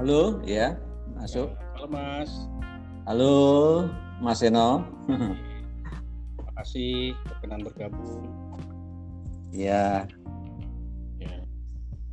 Halo, 0.00 0.40
ya, 0.48 0.80
masuk. 1.12 1.52
Halo 1.76 1.86
Mas. 1.92 2.48
Halo, 3.04 3.34
Mas 4.24 4.40
Eno. 4.40 4.80
Terima 5.04 6.52
kasih 6.56 7.12
berkenan 7.28 7.68
bergabung. 7.68 8.24
Ya, 9.52 10.08
Ya, 11.20 11.44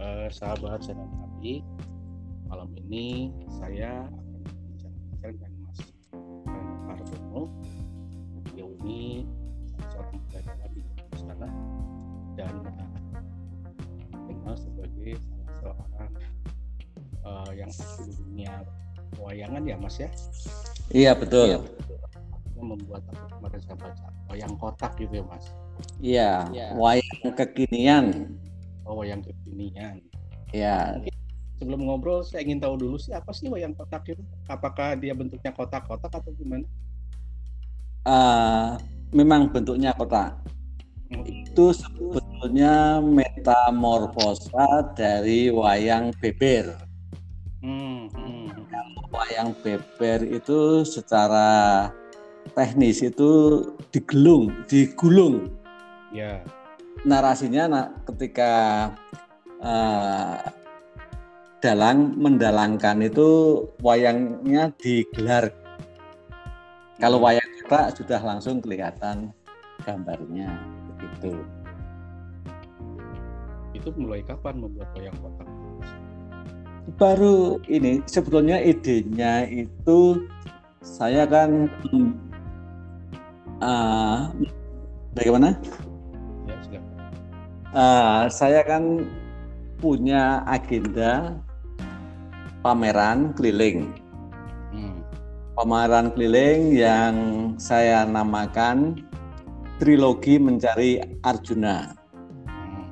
eh, 0.03 0.27
sahabat 0.35 0.83
Senam 0.83 1.07
Nabi, 1.15 1.63
malam 2.51 2.75
ini 2.75 3.31
saya 3.55 4.03
akan 4.03 4.35
berbicara 4.35 5.31
dengan 5.31 5.51
Mas 5.63 5.79
Mardono. 6.91 7.47
Beliau 8.51 8.75
ini 8.83 9.23
seorang 9.95 10.19
pedagang 10.27 10.75
di 10.75 10.83
sana 11.15 11.47
dan 12.35 12.51
eh, 12.67 12.87
dikenal 14.27 14.59
sebagai 14.59 15.15
eh, 17.27 17.51
yang 17.59 17.69
di 17.69 18.11
dunia 18.15 18.53
pewayangan 19.15 19.61
ya 19.67 19.75
Mas 19.75 19.97
ya. 19.99 20.09
iya 20.89 21.11
betul. 21.11 21.67
Yang 22.55 22.65
membuat 22.65 23.03
apa 23.11 23.27
kemarin 23.37 23.59
saya 23.61 23.75
baca 23.77 24.07
wayang 24.31 24.53
kotak 24.55 24.91
gitu 24.97 25.13
ya 25.19 25.23
Mas. 25.27 25.45
Iya, 26.01 26.31
Iya. 26.55 26.67
wayang 26.73 27.19
kekinian. 27.35 28.05
Oh, 28.87 28.97
wayang 28.97 29.21
kekinian. 29.21 29.99
Ya, 30.55 30.95
Sebelum 31.57 31.89
ngobrol, 31.89 32.21
saya 32.21 32.45
ingin 32.45 32.61
tahu 32.61 32.77
dulu 32.77 32.95
sih 33.01 33.11
apa 33.11 33.33
sih 33.33 33.49
wayang 33.49 33.73
kotak 33.73 34.05
itu? 34.07 34.21
Apakah 34.45 34.93
dia 34.95 35.11
bentuknya 35.17 35.49
kotak-kotak 35.51 36.13
atau 36.13 36.31
gimana? 36.37 36.63
eh, 38.07 38.69
memang 39.11 39.51
bentuknya 39.51 39.91
kotak. 39.91 40.39
Hmm. 41.11 41.25
Itu 41.27 41.75
sebetulnya 41.75 43.03
metamorfosa 43.03 44.93
dari 44.95 45.51
wayang 45.51 46.15
beber. 46.21 46.86
Hmm, 47.67 48.07
hmm, 48.15 48.47
Wayang 49.11 49.51
beber 49.59 50.23
itu 50.23 50.87
secara 50.87 51.91
teknis 52.55 53.03
itu 53.03 53.59
digelung, 53.91 54.55
digulung. 54.71 55.51
ya. 56.15 56.39
narasinya 57.03 57.63
na- 57.67 57.91
ketika 58.07 58.51
eh, 59.59 60.39
dalang 61.59 62.15
mendalangkan 62.15 63.03
itu 63.03 63.63
wayangnya 63.83 64.71
digelar. 64.79 65.51
Kalau 66.97 67.19
wayang 67.19 67.45
kotak 67.67 67.99
sudah 67.99 68.23
langsung 68.23 68.63
kelihatan 68.63 69.35
gambarnya 69.83 70.55
begitu. 70.95 71.43
Itu 73.75 73.91
mulai 73.99 74.23
kapan 74.23 74.63
membuat 74.63 74.89
wayang 74.95 75.19
kotak? 75.19 75.47
Baru 76.95 77.59
ini 77.67 77.99
sebetulnya 78.07 78.63
idenya 78.63 79.43
itu 79.43 80.23
saya 80.79 81.27
kan 81.27 81.67
ah, 83.59 84.31
bagaimana? 85.11 85.59
Ya. 86.71 86.79
Ah, 87.75 88.31
saya 88.31 88.63
kan 88.63 89.03
punya 89.83 90.47
agenda 90.47 91.35
pameran 92.63 93.35
keliling. 93.35 93.91
Hmm, 94.71 95.03
Pameran 95.59 96.15
keliling 96.15 96.71
yang 96.71 97.15
saya 97.59 98.07
namakan 98.07 99.03
Trilogi 99.75 100.39
Mencari 100.39 101.03
Arjuna. 101.19 101.99
hmm, 102.47 102.85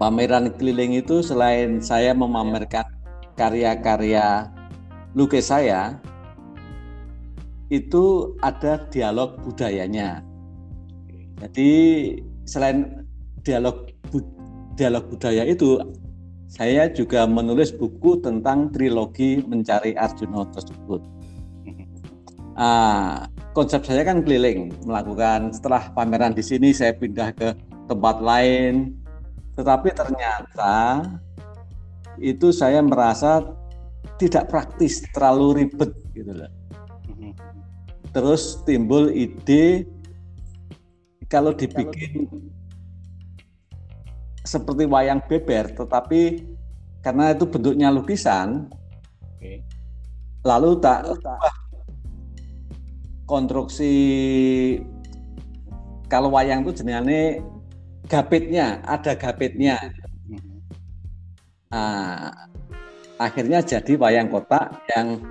Pameran 0.00 0.48
keliling 0.56 0.96
itu 0.96 1.20
selain 1.20 1.76
saya 1.84 2.16
memamerkan 2.16 3.01
karya-karya 3.36 4.48
lukis 5.16 5.48
saya, 5.52 6.00
itu 7.72 8.36
ada 8.44 8.84
dialog 8.92 9.40
budayanya. 9.40 10.20
Jadi 11.40 11.70
selain 12.44 13.08
dialog 13.40 13.88
bu- 14.12 14.28
dialog 14.76 15.08
budaya 15.08 15.48
itu, 15.48 15.80
saya 16.52 16.92
juga 16.92 17.24
menulis 17.24 17.72
buku 17.72 18.20
tentang 18.20 18.68
trilogi 18.70 19.40
mencari 19.48 19.96
Arjuna 19.96 20.44
tersebut. 20.52 21.00
Ah, 22.52 23.24
konsep 23.56 23.88
saya 23.88 24.04
kan 24.04 24.20
keliling, 24.20 24.68
melakukan 24.84 25.56
setelah 25.56 25.88
pameran 25.96 26.36
di 26.36 26.44
sini 26.44 26.76
saya 26.76 26.92
pindah 26.92 27.32
ke 27.32 27.56
tempat 27.88 28.20
lain, 28.20 28.92
tetapi 29.56 29.88
ternyata 29.96 31.00
itu 32.20 32.52
saya 32.52 32.82
merasa 32.84 33.44
tidak 34.18 34.50
praktis, 34.52 35.04
terlalu 35.14 35.64
ribet 35.64 35.92
gitu 36.12 36.32
loh. 36.32 36.50
Terus 38.12 38.60
timbul 38.68 39.08
ide 39.08 39.88
kalau 41.32 41.56
dibikin 41.56 42.28
seperti 44.44 44.84
wayang 44.84 45.24
beber, 45.24 45.72
tetapi 45.72 46.44
karena 47.00 47.32
itu 47.32 47.48
bentuknya 47.48 47.88
lukisan, 47.88 48.68
Oke. 49.38 49.64
lalu 50.44 50.76
tak 50.78 51.08
konstruksi 53.24 53.94
kalau 56.12 56.28
wayang 56.28 56.68
itu 56.68 56.84
jenenge 56.84 57.40
gapitnya, 58.12 58.84
ada 58.84 59.16
gapitnya. 59.16 59.80
Nah, 61.72 62.28
akhirnya 63.16 63.64
jadi 63.64 63.96
wayang 63.96 64.28
kotak 64.28 64.84
yang 64.92 65.24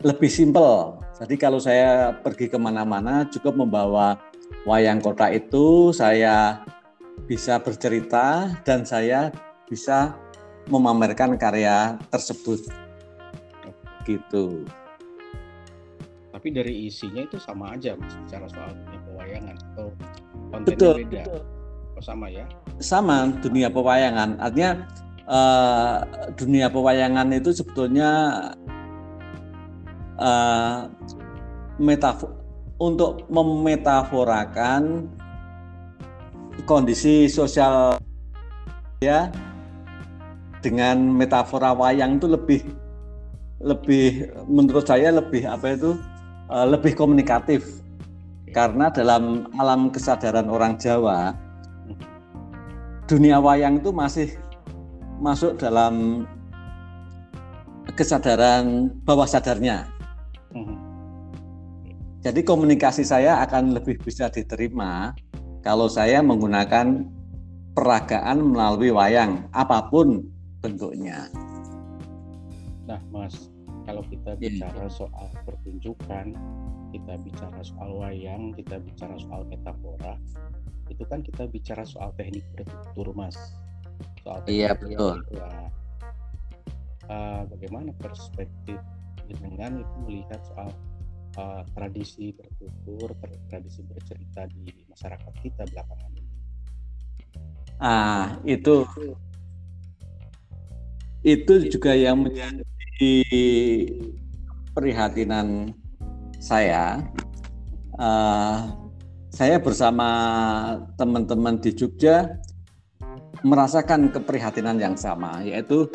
lebih 0.00 0.32
simpel. 0.32 0.96
Jadi 1.20 1.34
kalau 1.36 1.60
saya 1.60 2.16
pergi 2.16 2.48
ke 2.48 2.56
mana-mana 2.56 3.28
cukup 3.28 3.58
membawa 3.60 4.16
wayang 4.64 5.04
kotak 5.04 5.36
itu, 5.36 5.92
saya 5.92 6.64
bisa 7.28 7.60
bercerita 7.60 8.48
dan 8.64 8.88
saya 8.88 9.28
bisa 9.68 10.16
memamerkan 10.72 11.36
karya 11.36 12.00
tersebut. 12.08 12.64
Gitu. 14.08 14.64
Tapi 16.32 16.48
dari 16.54 16.86
isinya 16.86 17.26
itu 17.26 17.36
sama 17.36 17.74
aja, 17.74 17.98
Mas, 17.98 18.14
bicara 18.24 18.46
soal 18.48 18.72
dunia 18.72 19.00
pewayangan 19.04 19.56
atau 19.74 19.86
kontennya 20.48 20.70
Betul, 20.70 20.94
beda? 21.02 21.22
betul. 21.26 21.42
Oh, 21.98 22.04
sama 22.04 22.26
ya? 22.30 22.46
sama 22.78 23.34
dunia 23.42 23.66
pewayangan. 23.66 24.38
Artinya 24.38 24.86
eh, 25.28 25.96
dunia 26.34 26.72
pewayangan 26.72 27.28
itu 27.36 27.52
sebetulnya 27.52 28.10
eh, 30.16 30.78
metafo- 31.78 32.34
untuk 32.80 33.28
memetaforakan 33.28 35.06
kondisi 36.66 37.30
sosial 37.30 38.00
ya 39.04 39.30
dengan 40.58 40.98
metafora 41.14 41.70
wayang 41.70 42.18
itu 42.18 42.26
lebih 42.26 42.60
lebih 43.62 44.30
menurut 44.46 44.86
saya 44.86 45.14
lebih 45.14 45.46
apa 45.46 45.76
itu 45.76 45.94
eh, 46.50 46.66
lebih 46.66 46.96
komunikatif. 46.96 47.84
Karena 48.48 48.88
dalam 48.88 49.44
alam 49.60 49.92
kesadaran 49.92 50.48
orang 50.48 50.80
Jawa 50.80 51.36
dunia 53.04 53.36
wayang 53.40 53.76
itu 53.76 53.92
masih 53.92 54.28
masuk 55.18 55.58
dalam 55.58 56.24
kesadaran 57.94 58.92
bawah 59.02 59.26
sadarnya. 59.26 59.88
Hmm, 60.54 60.78
Jadi 62.18 62.42
komunikasi 62.42 63.06
saya 63.06 63.42
akan 63.46 63.78
lebih 63.78 63.98
bisa 64.02 64.26
diterima 64.28 65.14
kalau 65.62 65.86
saya 65.86 66.18
menggunakan 66.18 67.06
peragaan 67.72 68.42
melalui 68.42 68.90
wayang 68.90 69.46
apa 69.54 69.86
pun 69.86 70.26
bentuknya. 70.58 71.30
Nah, 72.90 72.98
Mas, 73.14 73.52
kalau 73.86 74.02
kita 74.10 74.34
Iya. 74.42 74.66
bicara 74.66 74.90
soal 74.90 75.30
pertunjukan, 75.46 76.34
kita 76.90 77.14
bicara 77.22 77.60
soal 77.62 77.90
wayang, 78.02 78.50
kita 78.58 78.82
bicara 78.82 79.14
soal 79.22 79.46
metafora, 79.46 80.18
itu 80.90 81.04
kan 81.06 81.22
kita 81.22 81.46
bicara 81.46 81.86
soal 81.86 82.10
teknik 82.18 82.42
bertutur, 82.56 83.14
Mas. 83.14 83.36
Soal 84.28 84.44
Iya, 84.44 84.76
teknik 84.76 84.92
betul. 84.92 85.16
bertutur. 85.24 85.40
Uh, 87.08 87.42
bagaimana 87.48 87.90
perspektif 87.96 88.76
dengan 89.24 89.80
itu 89.80 89.96
melihat 90.04 90.36
soal 90.44 90.68
uh, 91.40 91.64
tradisi 91.72 92.36
bertutur, 92.36 93.16
tradisi 93.48 93.80
bercerita 93.88 94.44
di 94.52 94.84
masyarakat 94.92 95.32
kita 95.40 95.64
belakangan 95.72 96.12
ini? 96.12 96.36
Ah, 97.80 98.36
itu 98.44 98.84
itu 101.24 101.54
juga 101.72 101.96
yang 101.96 102.28
menjadi 102.28 103.16
prihatinan 104.76 105.72
saya. 106.36 107.00
Ah, 107.96 108.76
saya 109.32 109.56
bersama 109.56 110.08
teman-teman 111.00 111.56
di 111.56 111.72
Jogja 111.72 112.36
merasakan 113.42 114.10
keprihatinan 114.10 114.78
yang 114.78 114.96
sama, 114.98 115.42
yaitu 115.42 115.86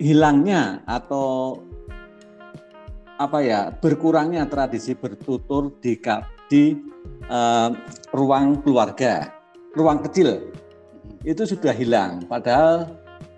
hilangnya 0.00 0.80
atau 0.88 1.60
apa 3.20 3.38
ya 3.44 3.70
berkurangnya 3.70 4.48
tradisi 4.50 4.98
bertutur 4.98 5.70
di 5.78 5.94
di 6.50 6.74
uh, 7.30 7.70
ruang 8.10 8.60
keluarga, 8.64 9.30
ruang 9.78 10.02
kecil 10.04 10.52
itu 11.22 11.42
sudah 11.46 11.74
hilang. 11.74 12.26
Padahal 12.26 12.90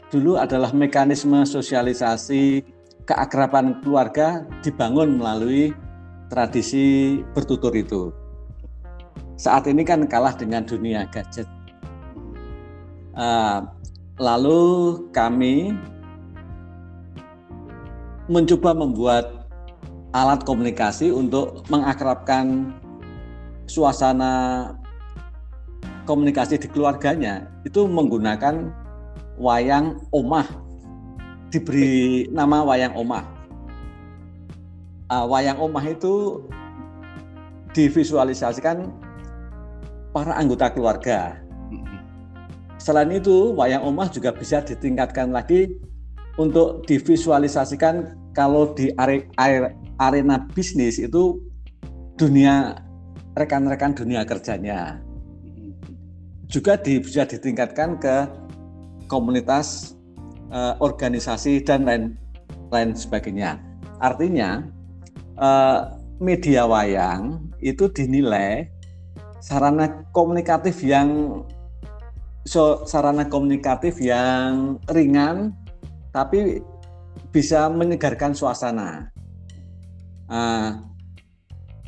dulu 0.09 0.41
adalah 0.41 0.73
mekanisme 0.73 1.45
sosialisasi 1.45 2.65
keakraban 3.05 3.85
keluarga 3.85 4.49
dibangun 4.65 5.21
melalui 5.21 5.77
tradisi 6.33 7.21
bertutur 7.37 7.77
itu. 7.77 8.09
Saat 9.37 9.69
ini 9.69 9.83
kan 9.85 10.07
kalah 10.09 10.33
dengan 10.33 10.65
dunia 10.65 11.05
gadget. 11.11 11.47
Uh, 13.15 13.63
lalu 14.19 14.63
kami 15.15 15.71
mencoba 18.27 18.75
membuat 18.75 19.47
alat 20.15 20.43
komunikasi 20.43 21.15
untuk 21.15 21.63
mengakrabkan 21.71 22.75
suasana 23.71 24.75
komunikasi 26.11 26.59
di 26.59 26.67
keluarganya. 26.67 27.47
Itu 27.63 27.87
menggunakan 27.87 28.71
wayang 29.39 30.03
omah. 30.11 30.47
Diberi 31.55 32.27
nama 32.35 32.67
wayang 32.67 32.99
omah. 32.99 33.25
Uh, 35.07 35.27
wayang 35.31 35.59
omah 35.63 35.87
itu 35.87 36.43
divisualisasikan 37.75 38.91
para 40.15 40.35
anggota 40.39 40.71
keluarga 40.71 41.44
selain 42.85 43.09
itu 43.17 43.57
wayang 43.57 43.81
omah 43.81 44.13
juga 44.13 44.29
bisa 44.37 44.61
ditingkatkan 44.61 45.33
lagi 45.33 45.73
untuk 46.37 46.85
divisualisasikan 46.85 48.13
kalau 48.37 48.77
di 48.77 48.93
area 49.01 49.73
arena 49.97 50.45
bisnis 50.53 51.01
itu 51.01 51.41
dunia 52.21 52.77
rekan-rekan 53.41 53.97
dunia 53.97 54.21
kerjanya 54.29 55.01
juga 56.55 56.77
di, 56.77 57.01
bisa 57.01 57.25
ditingkatkan 57.25 57.97
ke 57.97 58.29
komunitas 59.09 59.97
eh, 60.53 60.75
organisasi 60.79 61.65
dan 61.65 61.83
lain 61.89 62.05
lain 62.71 62.93
sebagainya. 62.93 63.59
Artinya 63.99 64.63
eh, 65.41 65.81
media 66.21 66.69
wayang 66.69 67.51
itu 67.59 67.89
dinilai 67.91 68.69
sarana 69.43 70.05
komunikatif 70.15 70.79
yang 70.85 71.43
so, 72.45 72.85
sarana 72.85 73.27
komunikatif 73.27 74.01
yang 74.01 74.79
ringan 74.93 75.53
tapi 76.15 76.63
bisa 77.35 77.67
menyegarkan 77.67 78.31
suasana 78.37 79.11
uh, 80.31 80.79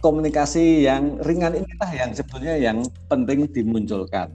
komunikasi 0.05 0.87
yang 0.87 1.19
ringan 1.25 1.56
inilah 1.58 1.91
yang 1.91 2.11
sebetulnya 2.12 2.55
yang 2.58 2.79
penting 3.11 3.49
dimunculkan. 3.50 4.31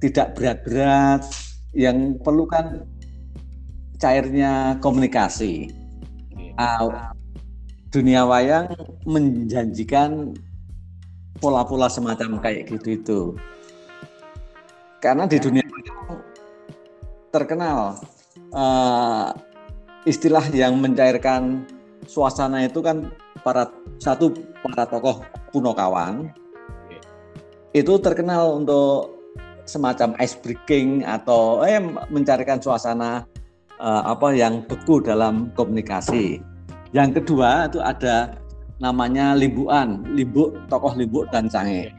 Tidak 0.00 0.32
berat-berat, 0.32 1.28
yang 1.76 2.16
perlu 2.24 2.48
kan 2.48 2.88
cairnya 4.00 4.80
komunikasi. 4.80 5.68
Uh, 6.56 7.12
dunia 7.92 8.24
wayang 8.24 8.72
menjanjikan 9.04 10.32
pola-pola 11.40 11.92
semacam 11.92 12.40
kayak 12.40 12.72
gitu 12.72 12.88
itu. 12.96 13.20
Karena 15.00 15.24
di 15.24 15.40
dunia 15.40 15.64
wayang 15.64 16.20
terkenal 17.32 17.96
uh, 18.52 19.32
istilah 20.04 20.44
yang 20.52 20.76
mencairkan 20.76 21.64
suasana 22.04 22.68
itu 22.68 22.84
kan 22.84 23.08
para 23.40 23.72
satu 23.96 24.32
para 24.60 24.84
tokoh 24.84 25.24
kuno 25.54 25.72
kawan 25.72 26.28
itu 27.72 27.96
terkenal 28.02 28.60
untuk 28.60 29.20
semacam 29.64 30.18
ice 30.18 30.34
breaking 30.42 31.06
atau 31.06 31.62
eh 31.62 31.78
mencarikan 32.10 32.58
suasana 32.58 33.22
uh, 33.78 34.02
apa 34.10 34.34
yang 34.34 34.66
beku 34.66 34.98
dalam 34.98 35.54
komunikasi. 35.54 36.42
Yang 36.90 37.22
kedua 37.22 37.70
itu 37.70 37.78
ada 37.78 38.34
namanya 38.82 39.38
limbuan, 39.38 40.02
limbuk 40.10 40.58
tokoh 40.66 40.98
limbuk 40.98 41.30
dan 41.30 41.46
cange. 41.46 41.94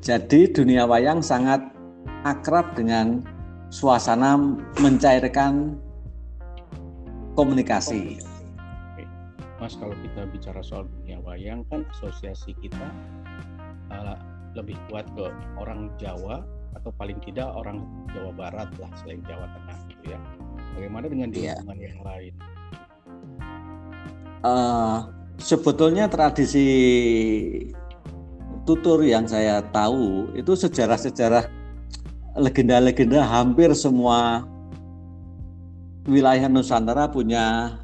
Jadi 0.00 0.48
dunia 0.48 0.88
wayang 0.88 1.20
sangat 1.20 1.60
akrab 2.24 2.72
dengan 2.72 3.20
suasana 3.68 4.40
mencairkan 4.80 5.76
komunikasi. 7.36 8.16
Mas 9.60 9.76
kalau 9.76 9.92
kita 10.00 10.24
bicara 10.32 10.64
soal 10.64 10.88
dunia 10.88 11.20
wayang 11.20 11.68
kan 11.68 11.84
asosiasi 11.92 12.56
kita 12.64 12.88
uh, 13.92 14.16
lebih 14.56 14.80
kuat 14.88 15.04
ke 15.12 15.28
orang 15.60 15.92
Jawa 16.00 16.48
atau 16.80 16.90
paling 16.96 17.20
tidak 17.20 17.52
orang 17.52 17.84
Jawa 18.16 18.32
Barat 18.32 18.72
lah 18.80 18.88
selain 19.04 19.20
Jawa 19.28 19.52
Tengah 19.52 19.78
gitu 19.92 20.04
ya. 20.16 20.20
Bagaimana 20.80 21.06
dengan 21.12 21.28
di 21.28 21.44
yeah. 21.44 21.60
yang 21.76 22.00
lain? 22.00 22.32
Uh, 24.40 25.12
sebetulnya 25.36 26.08
tradisi 26.08 26.68
tutur 28.64 29.00
yang 29.04 29.24
saya 29.24 29.64
tahu 29.72 30.32
itu 30.36 30.52
sejarah-sejarah 30.56 31.48
legenda-legenda 32.38 33.24
hampir 33.26 33.72
semua 33.74 34.46
wilayah 36.06 36.48
Nusantara 36.48 37.10
punya 37.10 37.76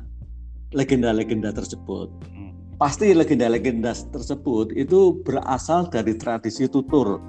legenda-legenda 0.73 1.52
tersebut. 1.52 2.08
Hmm. 2.31 2.52
Pasti 2.76 3.12
legenda-legenda 3.17 3.93
tersebut 3.93 4.73
itu 4.76 5.20
berasal 5.25 5.88
dari 5.88 6.14
tradisi 6.17 6.69
tutur. 6.69 7.20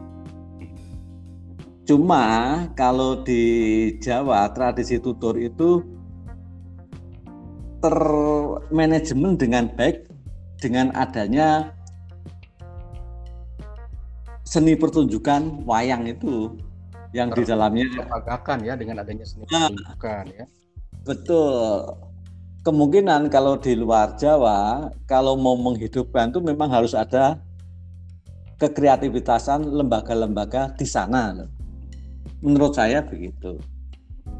Cuma 1.88 2.67
kalau 2.75 3.23
di 3.23 3.43
Jawa 4.03 4.51
tradisi 4.51 5.00
tutur 5.00 5.39
itu 5.39 5.79
termanajemen 7.79 9.39
dengan 9.39 9.71
baik 9.71 10.09
dengan 10.60 10.91
adanya 10.98 11.76
seni 14.48 14.80
pertunjukan 14.80 15.68
wayang 15.68 16.08
itu 16.08 16.56
yang 17.12 17.32
Ter 17.36 17.44
di 17.44 17.51
dalamnya 17.51 17.84
ya 18.63 18.80
dengan 18.80 19.04
adanya 19.04 19.27
seni 19.27 19.44
nah, 19.51 19.68
pertunjukan 19.68 20.24
ya. 20.32 20.46
Betul 21.04 21.84
kemungkinan 22.68 23.32
kalau 23.32 23.56
di 23.56 23.80
luar 23.80 24.20
Jawa 24.20 24.92
kalau 25.08 25.39
mau 25.39 25.56
menghidupkan 25.56 26.36
itu 26.36 26.44
memang 26.44 26.68
harus 26.68 26.92
ada 26.92 27.39
kekreativitasan 28.60 29.63
lembaga-lembaga 29.72 30.75
di 30.75 30.84
sana. 30.84 31.48
Menurut 32.44 32.75
saya 32.75 33.00
begitu. 33.00 33.56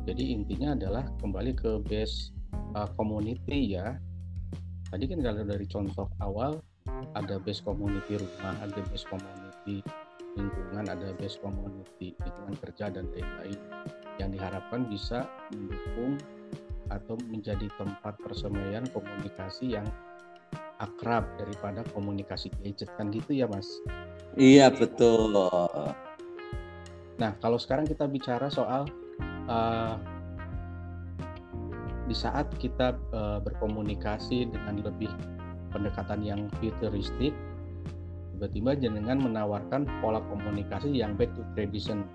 Jadi 0.04 0.36
intinya 0.36 0.76
adalah 0.76 1.08
kembali 1.24 1.56
ke 1.56 1.80
base 1.88 2.36
uh, 2.76 2.92
community 3.00 3.80
ya. 3.80 3.96
Tadi 4.92 5.04
kan 5.08 5.20
kalau 5.24 5.44
dari 5.48 5.68
contoh 5.68 6.08
awal 6.20 6.60
ada 7.16 7.40
base 7.40 7.64
community 7.64 8.20
rumah, 8.20 8.56
ada 8.60 8.80
base 8.92 9.08
community 9.08 9.47
lingkungan, 10.38 10.86
ada 10.86 11.12
base 11.18 11.42
community 11.42 12.14
lingkungan 12.22 12.56
kerja 12.62 12.94
dan 12.94 13.10
lain-lain 13.12 13.60
yang 14.18 14.30
diharapkan 14.34 14.86
bisa 14.88 15.26
mendukung 15.54 16.18
atau 16.88 17.20
menjadi 17.28 17.68
tempat 17.76 18.16
persemaian 18.24 18.88
komunikasi 18.96 19.76
yang 19.76 19.88
akrab 20.80 21.26
daripada 21.36 21.84
komunikasi 21.92 22.54
gadget. 22.64 22.90
Kan 22.96 23.12
gitu 23.12 23.34
ya 23.36 23.50
mas? 23.50 23.68
Iya 24.38 24.72
betul. 24.72 25.34
Nah 27.18 27.32
kalau 27.42 27.58
sekarang 27.58 27.90
kita 27.90 28.06
bicara 28.06 28.48
soal 28.48 28.86
uh, 29.50 29.98
di 32.08 32.16
saat 32.16 32.48
kita 32.56 32.96
uh, 33.12 33.44
berkomunikasi 33.44 34.48
dengan 34.48 34.80
lebih 34.80 35.12
pendekatan 35.76 36.24
yang 36.24 36.48
futuristik 36.64 37.36
tiba-tiba 38.38 38.78
jenengan 38.78 39.18
menawarkan 39.18 39.90
pola 39.98 40.22
komunikasi 40.30 40.94
yang 40.94 41.18
back 41.18 41.34
to 41.34 41.42
tradition 41.58 42.06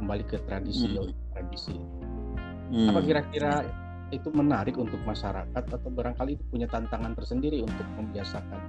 kembali 0.00 0.24
ke 0.24 0.40
tradisi 0.48 0.96
hmm. 0.96 1.12
tradisi 1.36 1.76
hmm. 2.72 2.88
apa 2.88 3.00
kira-kira 3.04 3.52
itu 4.16 4.32
menarik 4.32 4.80
untuk 4.80 4.96
masyarakat 5.04 5.52
atau 5.52 5.88
barangkali 5.92 6.40
itu 6.40 6.44
punya 6.48 6.64
tantangan 6.72 7.12
tersendiri 7.12 7.60
untuk 7.60 7.84
membiasakan 8.00 8.60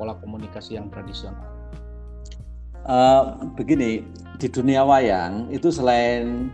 pola 0.00 0.16
komunikasi 0.20 0.80
yang 0.80 0.88
tradisional? 0.88 1.44
Uh, 2.84 3.48
begini, 3.56 4.04
di 4.36 4.48
dunia 4.52 4.84
wayang 4.84 5.48
itu 5.48 5.72
selain 5.72 6.52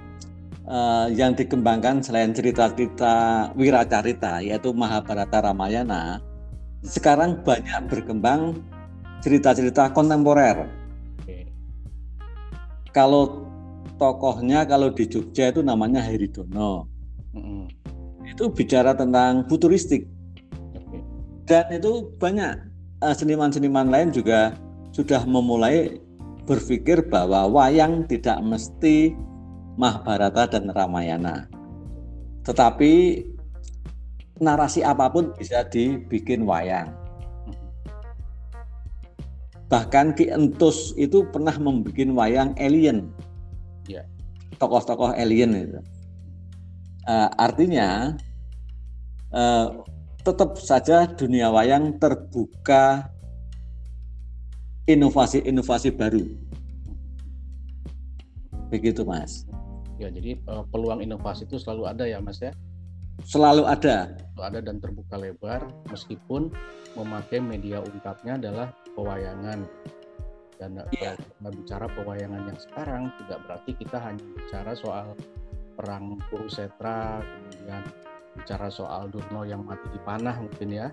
uh, 0.70 1.10
yang 1.10 1.34
dikembangkan 1.34 2.06
selain 2.06 2.30
cerita-cerita 2.30 3.50
wiracarita 3.58 4.38
yaitu 4.38 4.70
Mahabharata 4.70 5.50
Ramayana, 5.50 6.22
sekarang 6.86 7.42
banyak 7.42 7.90
berkembang 7.90 8.62
cerita-cerita 9.20 9.92
kontemporer. 9.92 10.66
Okay. 11.24 11.48
Kalau 12.92 13.46
tokohnya 14.00 14.64
kalau 14.64 14.90
di 14.90 15.04
Jogja 15.06 15.52
itu 15.52 15.60
namanya 15.60 16.00
Heridono. 16.00 16.88
Mm 17.36 17.42
-hmm 17.44 17.80
itu 18.40 18.48
bicara 18.48 18.94
tentang 18.94 19.44
futuristik 19.50 20.06
dan 21.44 21.66
itu 21.74 22.08
banyak 22.16 22.56
eh, 23.02 23.14
seniman-seniman 23.14 23.90
lain 23.90 24.14
juga 24.14 24.54
sudah 24.94 25.26
memulai 25.26 25.98
berpikir 26.46 27.10
bahwa 27.10 27.50
wayang 27.50 28.06
tidak 28.06 28.38
mesti 28.42 29.12
Mahabharata 29.78 30.58
dan 30.58 30.68
Ramayana. 30.72 31.48
Tetapi 32.44 33.22
narasi 34.42 34.84
apa 34.84 35.08
pun 35.08 35.32
bisa 35.38 35.64
dibikin 35.64 36.44
wayang. 36.44 36.90
Bahkan 39.70 40.18
Ki 40.18 40.26
Entus 40.26 40.90
itu 40.98 41.22
pernah 41.30 41.54
membuat 41.54 42.10
wayang 42.10 42.58
alien. 42.58 43.06
Ya. 43.86 44.02
Tokoh-tokoh 44.58 45.14
alien 45.14 45.54
itu. 45.54 45.80
Uh, 47.06 47.30
artinya 47.38 48.18
uh, 49.30 49.80
tetap 50.26 50.58
saja 50.58 51.06
dunia 51.06 51.48
wayang 51.48 51.96
terbuka 52.02 53.08
inovasi-inovasi 54.90 55.94
baru. 55.94 56.26
Begitu, 58.74 59.06
Mas. 59.06 59.46
Ya, 60.02 60.10
jadi 60.10 60.34
uh, 60.50 60.66
peluang 60.68 60.98
inovasi 60.98 61.46
itu 61.46 61.62
selalu 61.62 61.86
ada 61.94 62.04
ya, 62.10 62.18
Mas 62.18 62.42
ya? 62.42 62.50
Selalu 63.24 63.64
ada. 63.68 64.14
Ada 64.40 64.64
dan 64.64 64.80
terbuka 64.80 65.20
lebar 65.20 65.68
meskipun 65.92 66.48
memakai 66.96 67.44
media 67.44 67.84
ungkapnya 67.84 68.40
adalah 68.40 68.72
pewayangan. 68.96 69.68
Dan 70.60 70.76
yeah. 70.96 71.16
kalau 71.16 71.52
bicara 71.56 71.86
pewayangan 71.92 72.52
yang 72.52 72.58
sekarang 72.60 73.02
tidak 73.24 73.38
berarti 73.48 73.70
kita 73.76 73.96
hanya 74.00 74.24
bicara 74.36 74.72
soal 74.76 75.16
perang 75.76 76.20
Kurusetra, 76.28 77.24
kemudian 77.24 77.84
bicara 78.36 78.68
soal 78.68 79.08
Durno 79.08 79.48
yang 79.48 79.64
mati 79.64 79.88
di 79.88 80.00
panah 80.04 80.36
mungkin 80.36 80.68
ya. 80.68 80.88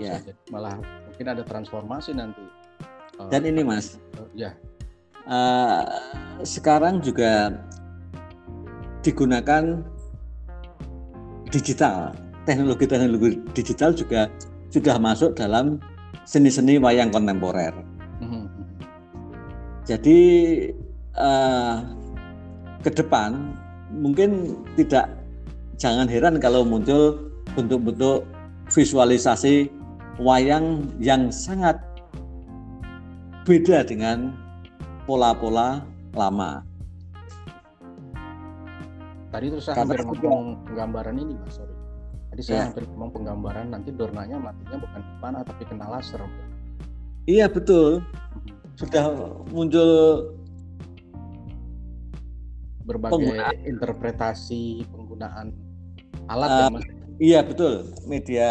Ya. 0.00 0.20
Malah 0.48 0.80
mungkin 0.80 1.26
ada 1.28 1.42
transformasi 1.44 2.16
nanti. 2.16 2.40
Dan 3.28 3.44
ini 3.44 3.60
Mas. 3.66 3.98
Uh, 4.16 4.28
ya. 4.32 4.56
Uh, 5.28 5.84
sekarang 6.46 7.04
juga 7.04 7.52
digunakan 9.04 9.84
digital. 11.50 12.12
Teknologi-teknologi 12.48 13.44
digital 13.52 13.92
juga 13.92 14.32
sudah 14.72 14.96
masuk 14.96 15.36
dalam 15.36 15.80
seni-seni 16.28 16.76
wayang 16.76 17.08
kontemporer. 17.12 17.72
Mm-hmm. 18.20 18.44
Jadi 19.88 20.18
uh, 21.16 21.80
ke 22.84 22.90
depan 22.92 23.56
mungkin 23.92 24.60
tidak 24.76 25.08
jangan 25.80 26.04
heran 26.04 26.36
kalau 26.36 26.64
muncul 26.64 27.32
bentuk-bentuk 27.56 28.28
visualisasi 28.68 29.72
wayang 30.20 30.84
yang 31.00 31.32
sangat 31.32 31.80
beda 33.48 33.80
dengan 33.88 34.36
pola-pola 35.08 35.80
lama. 36.12 36.67
Tadi 39.28 39.46
terus 39.52 39.64
saya 39.68 39.84
hampir 39.84 40.00
ngomong 40.00 40.64
penggambaran 40.64 41.16
ini 41.20 41.36
mas, 41.36 41.60
sorry. 41.60 41.74
Tadi 42.32 42.40
saya 42.40 42.56
ya. 42.56 42.62
hampir 42.72 42.84
ngomong 42.88 43.10
penggambaran 43.12 43.66
nanti 43.68 43.92
dornanya 43.92 44.40
matinya 44.40 44.80
bukan 44.80 45.00
di 45.04 45.14
panah 45.20 45.42
tapi 45.44 45.62
kena 45.68 45.86
laser. 45.92 46.22
Iya 47.28 47.46
betul. 47.52 48.00
Sudah 48.80 49.12
muncul 49.52 49.90
berbagai 52.88 53.20
penggunaan. 53.20 53.54
interpretasi 53.68 54.88
penggunaan 54.88 55.46
alat 56.32 56.48
uh, 56.48 56.56
ya 56.56 56.66
mas. 56.72 56.84
Iya 57.18 57.40
betul. 57.44 57.74
Media 58.08 58.50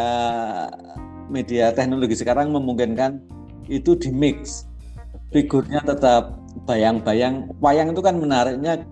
media 1.33 1.73
teknologi 1.73 2.13
sekarang 2.13 2.53
memungkinkan 2.53 3.17
itu 3.65 3.97
di 3.97 4.13
mix. 4.13 4.69
Figurnya 5.33 5.81
tetap 5.81 6.37
bayang-bayang. 6.69 7.49
Wayang 7.59 7.97
itu 7.97 8.01
kan 8.05 8.21
menariknya 8.21 8.85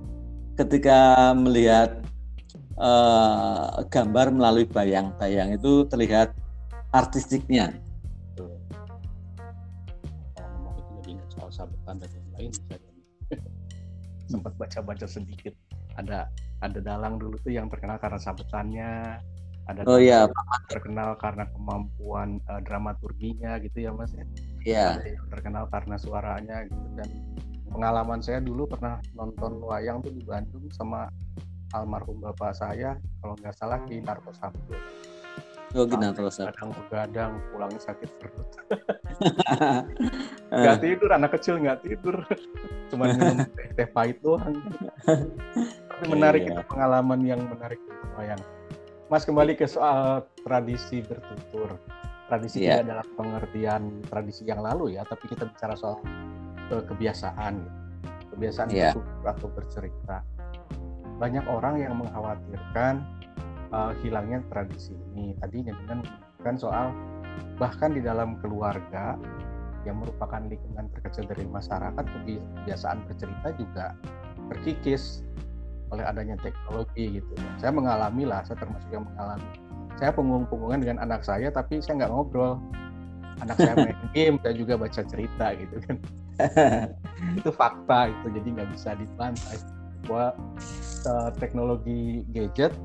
ketika 0.56 1.32
melihat 1.36 2.00
uh, 2.80 3.84
gambar 3.92 4.32
melalui 4.32 4.68
bayang-bayang 4.68 5.56
itu 5.56 5.84
terlihat 5.92 6.32
artistiknya. 6.96 7.76
Kalau 10.36 10.72
itu 10.80 11.16
ingat 11.16 11.28
soal 11.36 11.52
sabetan 11.52 12.00
dan 12.00 12.10
lain-lain, 12.16 12.52
sempat 14.32 14.56
baca-baca 14.56 15.08
sedikit. 15.08 15.52
Ada 15.96 16.28
ada 16.64 16.80
dalang 16.80 17.20
dulu 17.20 17.36
tuh 17.44 17.52
yang 17.52 17.68
terkenal 17.68 18.00
karena 18.00 18.20
sabetannya, 18.20 19.20
ada 19.68 19.82
oh 19.88 20.00
iya. 20.00 20.28
terkenal 20.72 21.20
karena 21.20 21.48
kemampuan 21.52 22.40
uh, 22.48 22.64
dramaturginya 22.64 23.60
gitu 23.60 23.88
ya 23.88 23.92
mas 23.92 24.12
ya? 24.16 24.26
Iya. 24.64 24.88
Terkenal 25.32 25.68
karena 25.68 25.96
suaranya 26.00 26.64
gitu 26.68 26.88
dan 26.96 27.10
pengalaman 27.70 28.20
saya 28.22 28.40
dulu 28.42 28.70
pernah 28.70 29.02
nonton 29.18 29.62
wayang 29.66 30.02
tuh 30.02 30.14
di 30.14 30.22
Bandung 30.22 30.70
sama 30.74 31.10
almarhum 31.74 32.22
bapak 32.22 32.56
saya 32.56 32.96
kalau 33.20 33.36
nggak 33.36 33.56
salah 33.58 33.80
di 33.84 34.00
Narko 34.00 34.32
Sabdo. 34.32 34.76
Oh, 35.76 35.84
di 35.84 35.96
Narko 36.00 36.32
Sabdo. 36.32 36.56
Kadang 36.56 36.72
begadang, 36.72 37.32
pulangnya 37.52 37.82
sakit 37.84 38.10
perut. 38.16 38.50
nggak 40.56 40.78
tidur, 40.80 41.10
anak 41.12 41.32
kecil 41.36 41.60
nggak 41.60 41.84
tidur. 41.84 42.24
Cuma 42.88 43.12
minum 43.12 43.44
teh, 43.60 43.68
teh 43.76 43.88
pahit 43.90 44.24
doang. 44.24 44.56
Tapi 45.92 46.06
menarik 46.08 46.48
iya. 46.48 46.56
itu 46.56 46.62
pengalaman 46.72 47.20
yang 47.28 47.42
menarik 47.44 47.82
untuk 47.84 48.10
wayang. 48.16 48.42
Mas 49.12 49.28
kembali 49.28 49.54
ke 49.60 49.68
soal 49.68 50.24
tradisi 50.48 51.04
bertutur. 51.04 51.76
Tradisi 52.26 52.66
yeah. 52.66 52.82
tidak 52.82 52.86
dalam 52.90 53.08
pengertian 53.20 53.82
tradisi 54.10 54.48
yang 54.48 54.64
lalu 54.64 54.98
ya, 54.98 55.06
tapi 55.06 55.30
kita 55.30 55.46
bicara 55.46 55.78
soal 55.78 56.02
ke 56.70 56.78
kebiasaan 56.92 57.64
kebiasaan 58.36 58.68
yeah. 58.72 58.92
bertutur 58.92 59.26
atau 59.26 59.48
bercerita 59.54 60.18
banyak 61.16 61.46
orang 61.48 61.80
yang 61.80 61.96
mengkhawatirkan 61.96 63.06
uh, 63.72 63.96
hilangnya 64.04 64.44
tradisi 64.52 64.94
ini 65.16 65.36
tadi 65.40 65.64
dengan 65.64 66.04
kan 66.44 66.60
soal 66.60 66.92
bahkan 67.58 67.96
di 67.96 68.04
dalam 68.04 68.38
keluarga 68.44 69.16
yang 69.88 70.02
merupakan 70.02 70.42
lingkungan 70.42 70.90
terkecil 70.98 71.30
dari 71.30 71.46
masyarakat 71.46 72.04
kebiasaan 72.04 73.06
bercerita 73.06 73.54
juga 73.56 73.86
terkikis 74.50 75.22
oleh 75.94 76.02
adanya 76.02 76.36
teknologi 76.42 77.22
gitu. 77.22 77.34
Saya 77.62 77.70
mengalami 77.70 78.26
lah, 78.26 78.42
saya 78.42 78.58
termasuk 78.58 78.90
yang 78.90 79.06
mengalami. 79.06 79.46
Saya 79.96 80.12
punggung-punggungan 80.12 80.82
dengan 80.82 80.98
anak 81.06 81.22
saya, 81.22 81.54
tapi 81.54 81.80
saya 81.80 82.04
nggak 82.04 82.12
ngobrol. 82.12 82.58
Anak 83.46 83.62
saya 83.62 83.74
main 83.78 84.00
game, 84.18 84.36
saya 84.42 84.54
juga 84.58 84.74
baca 84.76 85.02
cerita 85.06 85.46
gitu 85.56 85.78
kan. 85.86 85.98
itu 87.40 87.50
fakta 87.52 88.12
itu 88.12 88.28
jadi 88.36 88.48
nggak 88.60 88.70
bisa 88.76 88.90
dibantah 89.00 89.60
bahwa 90.06 90.28
uh, 91.10 91.30
teknologi 91.42 92.28
gadget 92.36 92.76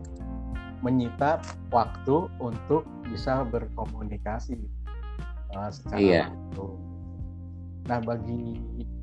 menyita 0.80 1.44
waktu 1.68 2.30
untuk 2.40 2.88
bisa 3.12 3.44
berkomunikasi 3.44 4.56
uh, 5.52 5.68
secara 5.68 6.00
iya. 6.00 6.24
langsung. 6.32 6.80
Nah 7.84 8.00
bagi 8.00 8.56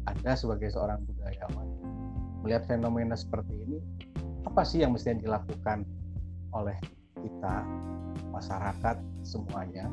anda 0.09 0.33
sebagai 0.33 0.73
seorang 0.73 1.03
budayawan 1.05 1.67
melihat 2.41 2.63
fenomena 2.65 3.13
seperti 3.13 3.53
ini 3.67 3.77
apa 4.47 4.63
sih 4.63 4.81
yang 4.81 4.95
mestinya 4.95 5.19
dilakukan 5.19 5.83
oleh 6.55 6.77
kita 7.19 7.67
masyarakat 8.31 8.95
semuanya 9.27 9.91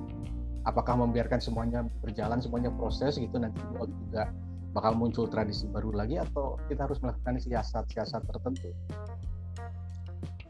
apakah 0.64 0.96
membiarkan 0.96 1.40
semuanya 1.40 1.84
berjalan 2.00 2.40
semuanya 2.40 2.72
proses 2.72 3.20
gitu 3.20 3.36
nanti 3.36 3.60
juga 3.68 4.32
bakal 4.74 4.98
muncul 4.98 5.30
tradisi 5.30 5.70
baru 5.70 5.94
lagi 5.94 6.18
atau 6.18 6.58
kita 6.66 6.90
harus 6.90 6.98
melakukan 6.98 7.38
siasat-siasat 7.38 8.26
tertentu? 8.26 8.74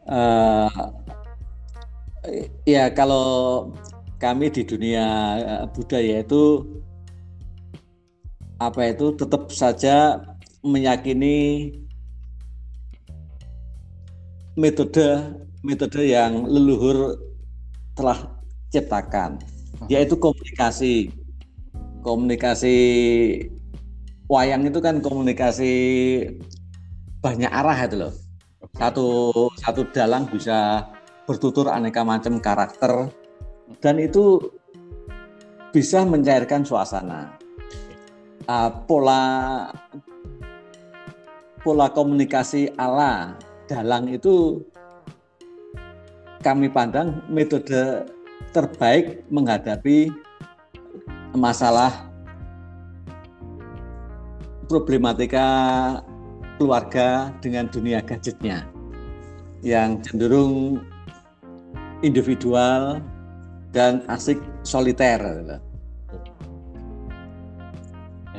Uh, 0.05 0.69
ya 2.65 2.89
kalau 2.89 3.69
kami 4.17 4.49
di 4.49 4.65
dunia 4.65 5.05
eh, 5.37 5.65
budaya 5.69 6.25
itu 6.25 6.65
apa 8.57 8.95
itu 8.95 9.13
tetap 9.19 9.51
saja 9.51 10.23
meyakini 10.63 11.69
metode 14.55 15.35
metode 15.61 16.01
yang 16.07 16.47
leluhur 16.47 17.19
telah 17.93 18.39
ciptakan 18.71 19.37
yaitu 19.91 20.15
komunikasi 20.17 21.11
komunikasi 22.05 22.75
wayang 24.29 24.65
itu 24.69 24.79
kan 24.81 25.01
komunikasi 25.01 25.73
banyak 27.21 27.49
arah 27.49 27.79
itu 27.85 27.95
loh. 28.05 28.13
Satu 28.77 29.07
satu 29.57 29.81
dalang 29.89 30.29
bisa 30.29 30.85
bertutur 31.25 31.73
aneka 31.73 32.05
macam 32.05 32.37
karakter 32.37 33.09
dan 33.81 33.97
itu 33.97 34.37
bisa 35.73 36.05
mencairkan 36.05 36.61
suasana. 36.61 37.33
Uh, 38.45 38.69
pola 38.85 39.23
pola 41.65 41.89
komunikasi 41.89 42.69
ala 42.77 43.33
dalang 43.65 44.05
itu 44.05 44.61
kami 46.45 46.69
pandang 46.69 47.25
metode 47.25 48.05
terbaik 48.55 49.27
menghadapi 49.27 50.15
masalah 51.35 51.91
problematika 54.71 55.43
keluarga 56.55 57.35
dengan 57.43 57.67
dunia 57.67 57.99
gadgetnya 57.99 58.63
yang 59.59 59.99
cenderung 59.99 60.79
individual 61.99 63.03
dan 63.75 64.07
asik 64.07 64.39
soliter. 64.63 65.19
Nah 65.19 65.59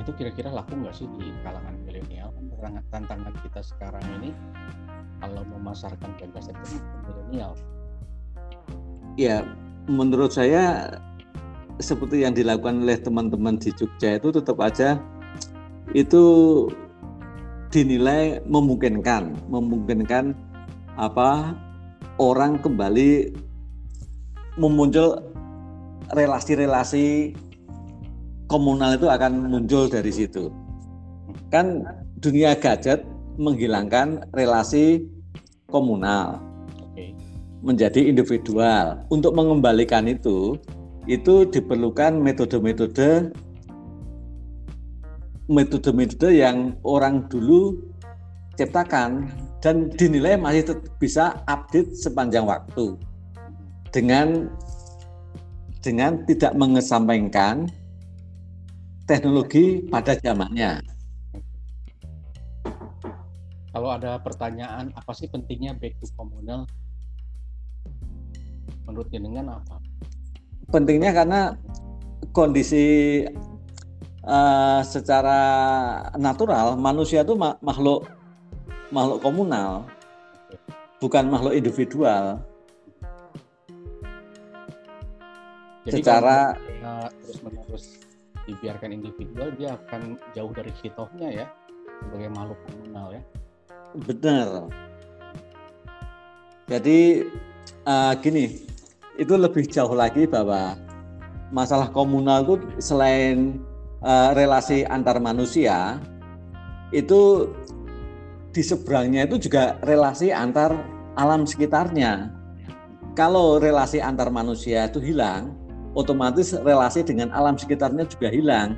itu 0.00 0.16
kira-kira 0.16 0.48
laku 0.48 0.80
nggak 0.80 0.96
sih 0.96 1.04
di 1.20 1.28
kalangan 1.44 1.76
milenial? 1.84 2.32
Tantangan 2.88 3.36
kita 3.44 3.60
sekarang 3.60 4.00
ini 4.16 4.32
kalau 5.20 5.44
memasarkan 5.44 6.08
gagasan 6.16 6.56
ke 6.56 6.80
milenial. 7.04 7.52
Ya, 9.20 9.44
menurut 9.86 10.34
saya 10.34 10.90
seperti 11.78 12.24
yang 12.26 12.34
dilakukan 12.34 12.82
oleh 12.82 12.98
teman-teman 12.98 13.60
di 13.60 13.70
Jogja 13.74 14.18
itu 14.18 14.32
tetap 14.34 14.58
aja 14.58 14.98
itu 15.94 16.24
dinilai 17.70 18.42
memungkinkan, 18.48 19.36
memungkinkan 19.50 20.34
apa 20.96 21.54
orang 22.16 22.58
kembali 22.58 23.36
memuncul 24.56 25.20
relasi-relasi 26.16 27.36
komunal 28.48 28.96
itu 28.96 29.06
akan 29.10 29.52
muncul 29.52 29.90
dari 29.90 30.10
situ. 30.10 30.48
Kan 31.52 31.84
dunia 32.18 32.56
gadget 32.56 33.04
menghilangkan 33.36 34.24
relasi 34.32 35.04
komunal 35.68 36.40
menjadi 37.66 37.98
individual. 38.06 39.02
Untuk 39.10 39.34
mengembalikan 39.34 40.06
itu, 40.06 40.54
itu 41.10 41.46
diperlukan 41.50 42.14
metode-metode 42.22 43.34
metode-metode 45.46 46.42
yang 46.42 46.74
orang 46.82 47.26
dulu 47.30 47.78
ciptakan 48.58 49.30
dan 49.62 49.86
dinilai 49.94 50.34
masih 50.34 50.74
bisa 50.98 51.38
update 51.46 51.94
sepanjang 51.94 52.42
waktu 52.46 52.98
dengan 53.94 54.50
dengan 55.86 56.26
tidak 56.26 56.50
mengesampingkan 56.58 57.70
teknologi 59.06 59.86
pada 59.86 60.18
zamannya. 60.18 60.82
Kalau 63.70 63.92
ada 63.94 64.18
pertanyaan 64.18 64.90
apa 64.98 65.14
sih 65.14 65.30
pentingnya 65.30 65.78
back 65.78 65.94
to 66.02 66.10
komunal? 66.18 66.66
Menurut 68.86 69.08
jenengan 69.10 69.58
apa? 69.58 69.82
Pentingnya 70.70 71.10
karena 71.14 71.40
kondisi 72.30 73.22
uh, 74.26 74.80
secara 74.82 75.40
natural 76.18 76.74
manusia 76.78 77.22
itu 77.22 77.34
makhluk 77.38 78.06
makhluk 78.90 79.18
komunal, 79.22 79.86
bukan 81.02 81.26
makhluk 81.26 81.54
individual. 81.54 82.42
Jadi 85.86 86.02
secara 86.02 86.58
terus 87.22 87.38
menerus 87.46 87.84
dibiarkan 88.46 88.90
individual, 88.94 89.54
dia 89.54 89.78
akan 89.86 90.18
jauh 90.34 90.50
dari 90.50 90.70
hitohnya 90.82 91.28
ya 91.30 91.46
sebagai 92.02 92.30
makhluk 92.34 92.58
komunal 92.66 93.06
ya. 93.14 93.22
Benar. 93.94 94.70
Jadi 96.66 97.22
uh, 97.86 98.12
gini, 98.18 98.66
itu 99.16 99.34
lebih 99.36 99.64
jauh 99.68 99.92
lagi 99.96 100.28
bahwa 100.28 100.76
masalah 101.50 101.88
komunal 101.92 102.44
itu 102.44 102.56
selain 102.80 103.60
uh, 104.04 104.36
relasi 104.36 104.84
antar 104.88 105.16
manusia 105.18 106.00
itu 106.94 107.50
di 108.52 108.62
seberangnya 108.64 109.28
itu 109.28 109.48
juga 109.48 109.76
relasi 109.84 110.32
antar 110.32 110.72
alam 111.20 111.44
sekitarnya. 111.44 112.32
Kalau 113.16 113.56
relasi 113.56 114.00
antar 114.00 114.28
manusia 114.28 114.88
itu 114.88 115.00
hilang, 115.00 115.56
otomatis 115.96 116.52
relasi 116.52 117.00
dengan 117.00 117.32
alam 117.32 117.56
sekitarnya 117.56 118.04
juga 118.08 118.28
hilang. 118.28 118.76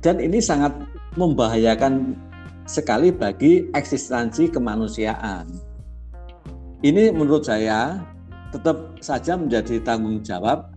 Dan 0.00 0.16
ini 0.16 0.40
sangat 0.40 0.72
membahayakan 1.20 2.16
sekali 2.64 3.12
bagi 3.12 3.68
eksistensi 3.76 4.48
kemanusiaan. 4.48 5.44
Ini 6.80 7.12
menurut 7.12 7.44
saya 7.44 8.00
tetap 8.50 8.76
saja 8.98 9.38
menjadi 9.38 9.78
tanggung 9.82 10.22
jawab 10.22 10.70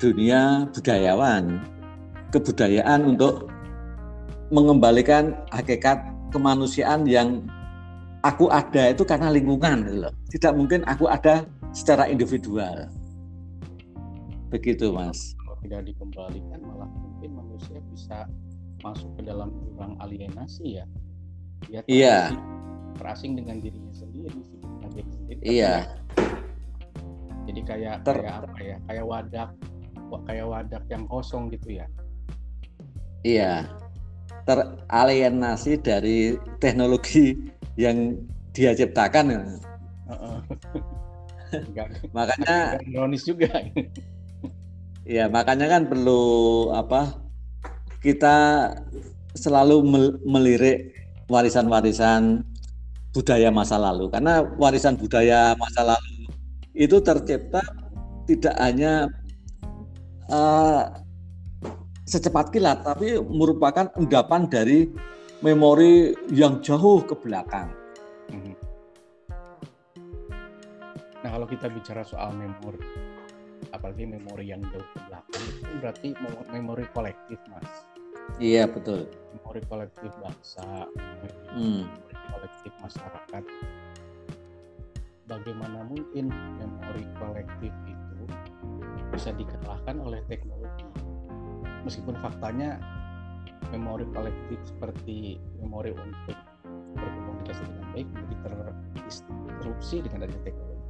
dunia 0.00 0.68
budayawan 0.72 1.60
kebudayaan 2.32 3.16
untuk 3.16 3.50
mengembalikan 4.48 5.36
hakikat 5.52 6.00
kemanusiaan 6.32 7.04
yang 7.04 7.44
aku 8.22 8.48
ada 8.52 8.92
itu 8.92 9.02
karena 9.04 9.28
lingkungan 9.32 9.86
gitu 9.86 9.98
loh. 10.08 10.12
Tidak 10.30 10.52
mungkin 10.54 10.80
aku 10.86 11.06
ada 11.10 11.46
secara 11.74 12.06
individual. 12.06 12.90
Begitu, 14.50 14.90
Mas. 14.90 15.34
Kalau 15.38 15.56
tidak 15.62 15.80
dikembalikan 15.86 16.60
malah 16.66 16.90
mungkin 16.90 17.30
manusia 17.38 17.78
bisa 17.92 18.26
masuk 18.82 19.10
ke 19.14 19.22
dalam 19.22 19.54
jurang 19.62 19.94
alienasi 20.02 20.82
ya. 20.82 20.84
Dia 21.68 21.80
iya. 21.86 22.18
terasing 22.96 23.36
dengan 23.36 23.60
dirinya 23.60 23.92
sendiri, 23.94 24.32
dengan 24.32 24.90
diri 24.96 25.10
sendiri. 25.12 25.40
Iya. 25.44 25.99
Jadi 27.50 27.60
kayak 27.66 28.06
Ter... 28.06 28.22
kayak 28.22 28.46
apa 28.46 28.58
ya? 28.62 28.76
Kayak 28.86 29.06
wadah 29.10 29.48
kayak 30.26 30.46
wadah 30.46 30.82
yang 30.90 31.06
kosong 31.06 31.46
gitu 31.54 31.78
ya 31.78 31.86
Iya, 33.20 33.68
teralienasi 34.48 35.76
dari 35.84 36.40
teknologi 36.56 37.36
yang 37.76 38.16
dia 38.56 38.72
ciptakan. 38.72 39.60
makanya 42.16 42.80
ironis 42.80 43.28
juga. 43.28 43.52
Iya, 45.04 45.28
makanya 45.28 45.68
kan 45.68 45.92
perlu 45.92 46.72
apa? 46.72 47.20
Kita 48.00 48.72
selalu 49.36 49.84
melirik 50.24 50.96
warisan-warisan 51.28 52.40
budaya 53.12 53.52
masa 53.52 53.76
lalu 53.76 54.08
karena 54.08 54.48
warisan 54.56 54.96
budaya 54.96 55.52
masa 55.60 55.84
lalu 55.84 56.19
itu 56.74 56.96
tercipta 57.02 57.62
tidak 58.30 58.54
hanya 58.62 59.10
uh, 60.30 60.86
secepat 62.06 62.50
kilat, 62.54 62.82
tapi 62.86 63.18
merupakan 63.18 63.90
endapan 63.98 64.46
dari 64.50 64.90
memori 65.42 66.14
yang 66.30 66.58
jauh 66.62 67.02
ke 67.06 67.14
belakang. 67.18 67.70
Mhm. 68.30 68.54
Nah, 71.20 71.30
kalau 71.36 71.46
kita 71.46 71.68
bicara 71.70 72.02
soal 72.02 72.32
memori, 72.32 72.80
apalagi 73.70 74.08
memori 74.08 74.50
yang 74.50 74.62
jauh 74.70 74.86
ke 74.94 74.98
belakang, 75.06 75.42
itu 75.46 75.72
berarti 75.78 76.08
memori 76.50 76.84
kolektif, 76.94 77.38
Mas. 77.50 77.70
Iya, 78.38 78.70
betul. 78.70 79.10
Memori 79.34 79.60
kolektif 79.66 80.10
bangsa, 80.22 80.86
memori 80.86 81.30
hmm. 81.50 81.82
kolektif 82.30 82.72
masyarakat. 82.78 83.42
Bagaimana 85.30 85.86
mungkin 85.86 86.26
memori 86.58 87.06
kolektif 87.22 87.70
itu 87.86 88.26
bisa 89.14 89.30
dikalahkan 89.38 90.02
oleh 90.02 90.18
teknologi? 90.26 90.90
meskipun 91.84 92.16
faktanya 92.20 92.80
memori 93.70 94.04
kolektif 94.10 94.58
seperti 94.66 95.38
memori 95.60 95.94
untuk 95.94 96.36
berkomunikasi 96.96 97.62
dengan 97.64 97.86
baik 97.94 98.06
menjadi 98.10 98.36
terinterupsi 98.44 99.96
dengan 100.04 100.18
adanya 100.26 100.40
teknologi. 100.42 100.88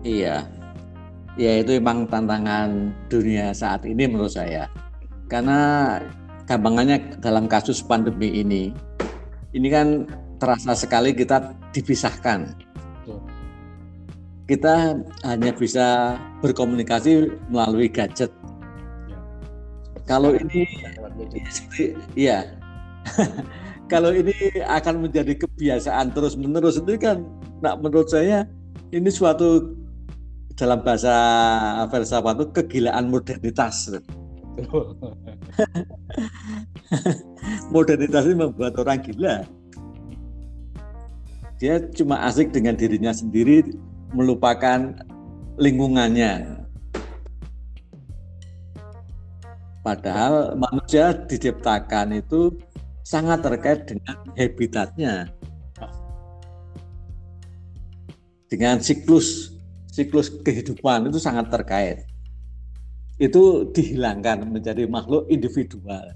Iya, 0.00 0.36
ya 1.36 1.52
itu 1.60 1.70
memang 1.76 2.08
tantangan 2.08 2.94
dunia 3.10 3.52
saat 3.52 3.84
ini 3.84 4.08
menurut 4.08 4.32
saya. 4.32 4.70
Karena 5.28 5.98
gampangannya 6.48 7.20
dalam 7.20 7.50
kasus 7.50 7.84
pandemi 7.84 8.40
ini, 8.40 8.72
ini 9.52 9.68
kan 9.68 10.08
terasa 10.40 10.72
sekali 10.72 11.12
kita 11.12 11.52
dipisahkan. 11.74 12.59
Kita 14.50 14.98
hanya 15.22 15.54
bisa 15.54 16.18
berkomunikasi 16.42 17.30
melalui 17.54 17.86
gadget 17.86 18.34
kalau 20.10 20.34
ini 20.34 20.66
iya. 22.18 22.58
kalau 23.92 24.10
ini 24.10 24.34
akan 24.66 25.06
menjadi 25.06 25.38
kebiasaan 25.38 26.10
terus-menerus 26.10 26.82
itu 26.82 26.98
kan 26.98 27.22
nah 27.62 27.78
menurut 27.78 28.10
saya 28.10 28.42
ini 28.90 29.06
suatu 29.06 29.78
dalam 30.58 30.82
bahasa 30.82 31.14
filsafat 31.88 32.36
itu 32.36 32.46
kegilaan 32.52 33.08
modernitas. 33.08 33.88
modernitas 37.72 38.28
ini 38.28 38.36
membuat 38.36 38.76
orang 38.76 39.00
gila. 39.00 39.48
Dia 41.56 41.80
cuma 41.96 42.20
asik 42.28 42.52
dengan 42.52 42.76
dirinya 42.76 43.08
sendiri, 43.08 43.72
melupakan 44.14 44.94
lingkungannya. 45.60 46.64
Padahal 49.80 50.60
manusia 50.60 51.16
diciptakan 51.16 52.20
itu 52.20 52.52
sangat 53.00 53.40
terkait 53.40 53.80
dengan 53.88 54.16
habitatnya. 54.36 55.14
Dengan 58.50 58.82
siklus 58.82 59.56
siklus 59.90 60.30
kehidupan 60.30 61.08
itu 61.08 61.18
sangat 61.18 61.48
terkait. 61.48 62.06
Itu 63.20 63.68
dihilangkan 63.72 64.48
menjadi 64.48 64.88
makhluk 64.88 65.28
individual. 65.28 66.12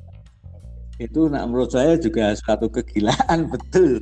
Itu 0.97 1.27
menurut 1.29 1.75
saya 1.75 1.99
juga 1.99 2.33
suatu 2.39 2.71
kegilaan 2.71 3.49
betul. 3.53 4.01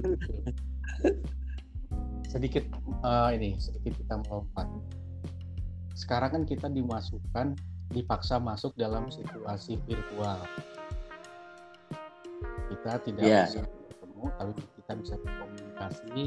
Sedikit 2.32 2.64
uh, 3.04 3.28
ini 3.28 3.60
sedikit 3.60 3.92
kita 4.00 4.24
melompat. 4.24 4.64
Sekarang 5.92 6.32
kan 6.32 6.42
kita 6.48 6.72
dimasukkan 6.72 7.52
dipaksa 7.92 8.40
masuk 8.40 8.72
dalam 8.80 9.12
situasi 9.12 9.76
virtual. 9.84 10.40
Kita 12.72 13.04
tidak 13.04 13.20
yeah. 13.20 13.44
bisa 13.44 13.60
bertemu, 13.68 14.24
tapi 14.40 14.52
kita 14.80 14.92
bisa 14.96 15.14
berkomunikasi. 15.20 16.24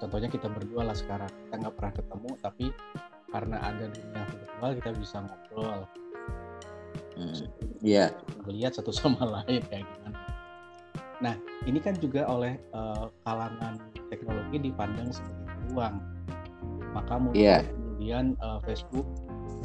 Contohnya 0.00 0.28
kita 0.32 0.48
berdua 0.48 0.88
lah 0.88 0.96
sekarang, 0.96 1.28
kita 1.28 1.54
nggak 1.60 1.74
pernah 1.76 1.92
ketemu, 1.92 2.30
tapi 2.40 2.66
karena 3.28 3.56
ada 3.60 3.84
dunia 3.92 4.22
virtual 4.24 4.70
kita 4.80 4.90
bisa 4.96 5.16
ngobrol. 5.20 5.80
Hmm. 7.12 7.32
Iya. 7.84 8.08
Yeah. 8.08 8.08
Melihat 8.48 8.80
satu 8.80 8.88
sama 8.88 9.20
lain 9.44 9.60
kayak 9.68 9.84
gimana. 9.84 10.05
Nah, 11.24 11.34
ini 11.64 11.80
kan 11.80 11.96
juga 11.96 12.28
oleh 12.28 12.60
uh, 12.76 13.08
kalangan 13.24 13.80
teknologi 14.12 14.68
dipandang 14.68 15.08
sebagai 15.12 15.48
peluang. 15.64 15.96
Maka 16.92 17.14
mungkin 17.16 17.40
yeah. 17.40 17.60
kemudian 17.64 18.36
uh, 18.40 18.60
Facebook 18.64 19.06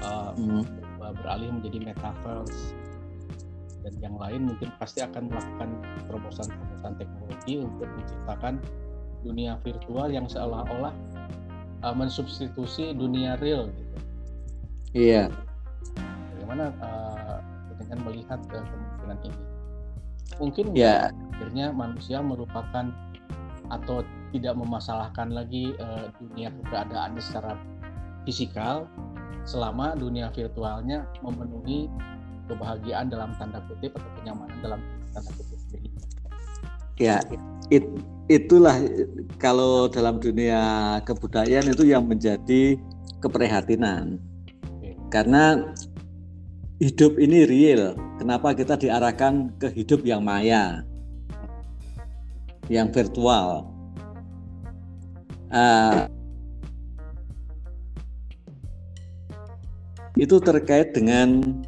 uh, 0.04 0.32
mm 0.36 0.64
beralih 1.12 1.52
menjadi 1.52 1.92
metaverse 1.92 2.72
dan 3.82 3.94
yang 4.00 4.16
lain 4.16 4.48
mungkin 4.48 4.70
pasti 4.78 5.02
akan 5.02 5.28
melakukan 5.28 5.70
terobosan-terobosan 6.08 6.94
teknologi 7.02 7.54
untuk 7.60 7.90
menciptakan 7.98 8.54
dunia 9.26 9.58
virtual 9.66 10.08
yang 10.10 10.30
seolah-olah 10.30 10.94
uh, 11.86 11.96
mensubstitusi 11.98 12.94
dunia 12.94 13.38
real 13.42 13.70
gitu. 13.74 13.98
Iya. 14.94 15.24
Bagaimana 16.38 16.74
uh, 16.82 17.38
dengan 17.82 17.98
melihat 18.06 18.40
uh, 18.54 18.66
kemungkinan 18.66 19.18
ini? 19.26 19.44
Mungkin 20.40 20.66
ya 20.74 21.10
akhirnya 21.42 21.74
manusia 21.74 22.22
merupakan 22.22 22.94
atau 23.74 24.06
tidak 24.30 24.54
memasalahkan 24.54 25.34
lagi 25.34 25.74
uh, 25.82 26.14
dunia 26.22 26.54
keberadaannya 26.54 27.18
secara 27.18 27.58
fisikal 28.30 28.86
selama 29.50 29.98
dunia 29.98 30.30
virtualnya 30.30 31.10
memenuhi 31.26 31.90
kebahagiaan 32.46 33.10
dalam 33.10 33.34
tanda 33.42 33.58
kutip 33.66 33.98
atau 33.98 34.12
kenyamanan 34.22 34.58
dalam 34.62 34.82
tanda 35.18 35.34
kutip 35.34 35.58
Ya, 37.02 37.18
it, 37.74 37.82
itulah 38.30 38.78
kalau 39.42 39.90
dalam 39.90 40.22
dunia 40.22 40.62
kebudayaan 41.02 41.74
itu 41.74 41.90
yang 41.90 42.06
menjadi 42.06 42.78
keprihatinan. 43.26 44.22
Oke. 44.78 44.94
Karena 45.10 45.74
hidup 46.78 47.18
ini 47.18 47.50
real. 47.50 47.98
Kenapa 48.22 48.54
kita 48.54 48.78
diarahkan 48.78 49.50
ke 49.58 49.74
hidup 49.74 50.06
yang 50.06 50.22
maya, 50.22 50.86
yang 52.72 52.88
virtual? 52.96 53.68
Uh, 55.52 56.08
itu 60.16 60.40
terkait 60.40 60.96
dengan 60.96 61.60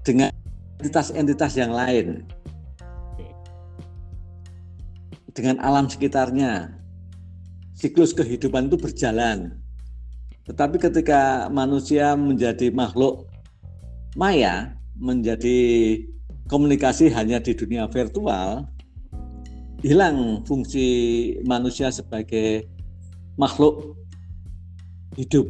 dengan 0.00 0.32
entitas-entitas 0.80 1.52
yang 1.60 1.76
lain. 1.76 2.24
Dengan 5.36 5.60
alam 5.60 5.84
sekitarnya. 5.86 6.80
Siklus 7.76 8.16
kehidupan 8.16 8.72
itu 8.72 8.76
berjalan. 8.76 9.56
Tetapi 10.48 10.80
ketika 10.80 11.48
manusia 11.52 12.16
menjadi 12.16 12.72
makhluk 12.72 13.28
maya 14.18 14.74
menjadi 14.98 15.96
komunikasi 16.50 17.08
hanya 17.14 17.38
di 17.38 17.54
dunia 17.54 17.86
virtual 17.86 18.66
hilang 19.80 20.44
fungsi 20.44 20.86
manusia 21.48 21.88
sebagai 21.88 22.68
makhluk 23.40 23.96
hidup 25.16 25.48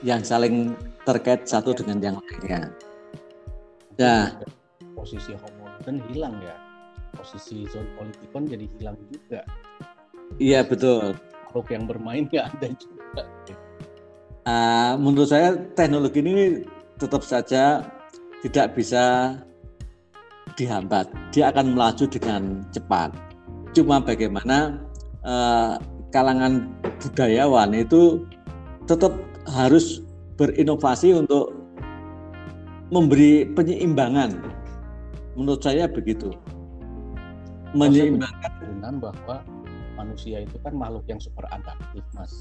yang 0.00 0.24
saling 0.24 0.72
terkait 1.04 1.44
satu 1.44 1.76
dengan 1.76 1.98
yang 2.00 2.16
lainnya. 2.20 2.72
Nah, 3.98 4.38
posisi 4.94 5.34
homogen 5.34 6.00
hilang 6.12 6.36
ya. 6.40 6.56
Posisi 7.16 7.66
zon 7.66 7.88
politikon 7.98 8.46
jadi 8.46 8.66
hilang 8.78 8.96
juga. 9.10 9.42
Iya 10.38 10.62
betul. 10.62 11.18
Makhluk 11.48 11.68
yang 11.72 11.84
bermain 11.88 12.24
nggak 12.28 12.46
ada 12.46 12.68
juga. 12.78 13.22
Uh, 14.48 14.92
menurut 15.00 15.28
saya 15.28 15.56
teknologi 15.76 16.20
ini 16.24 16.64
tetap 16.96 17.20
saja 17.26 17.84
tidak 18.40 18.78
bisa 18.78 19.36
dihambat. 20.58 21.06
Dia 21.30 21.54
akan 21.54 21.78
melaju 21.78 22.04
dengan 22.10 22.66
cepat. 22.74 23.14
Cuma 23.72 24.02
bagaimana 24.02 24.82
uh, 25.22 25.78
kalangan 26.10 26.66
budayawan 26.98 27.70
itu 27.78 28.26
tetap 28.90 29.14
harus 29.46 30.02
berinovasi 30.34 31.14
untuk 31.14 31.54
memberi 32.90 33.46
penyeimbangan. 33.54 34.34
Menurut 35.38 35.62
saya 35.62 35.86
begitu. 35.86 36.34
Menyeimbangkan 37.76 38.52
dengan 38.64 38.98
bahwa 38.98 39.44
manusia 39.94 40.42
itu 40.42 40.56
kan 40.64 40.74
makhluk 40.74 41.04
yang 41.06 41.20
super 41.22 41.46
adaptif, 41.54 42.02
Mas. 42.16 42.32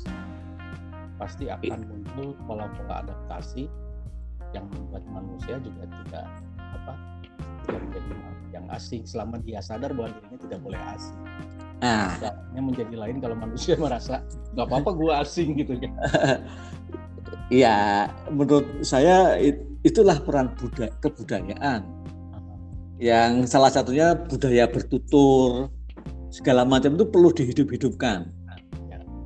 Pasti 1.21 1.51
akan 1.51 1.83
muncul 1.83 2.33
pola-pola 2.47 3.03
adaptasi 3.05 3.67
yang 4.55 4.65
membuat 4.71 5.03
manusia 5.11 5.59
juga 5.59 5.83
tidak 5.83 6.25
menjadi 7.75 8.11
yang 8.55 8.65
asing 8.71 9.03
selama 9.03 9.37
dia 9.43 9.59
sadar 9.59 9.91
bahwa 9.91 10.15
dirinya 10.15 10.39
tidak 10.39 10.59
boleh 10.63 10.81
asing. 10.95 11.17
Nah, 11.77 12.17
menjadi 12.57 12.95
lain 12.97 13.21
kalau 13.21 13.37
manusia 13.37 13.77
merasa 13.83 14.23
nggak 14.55 14.65
apa-apa 14.65 14.91
gue 14.97 15.11
asing 15.21 15.49
gitu 15.61 15.73
kan. 15.77 15.93
ya 17.53 17.77
menurut 18.37 18.65
saya 18.81 19.37
itulah 19.85 20.17
peran 20.23 20.55
budaya 20.57 20.91
kebudayaan. 21.03 21.81
Yang 22.97 23.53
salah 23.53 23.69
satunya 23.69 24.17
budaya 24.17 24.65
bertutur 24.65 25.69
segala 26.33 26.65
macam 26.65 26.97
itu 26.97 27.05
perlu 27.05 27.29
dihidup-hidupkan. 27.29 28.33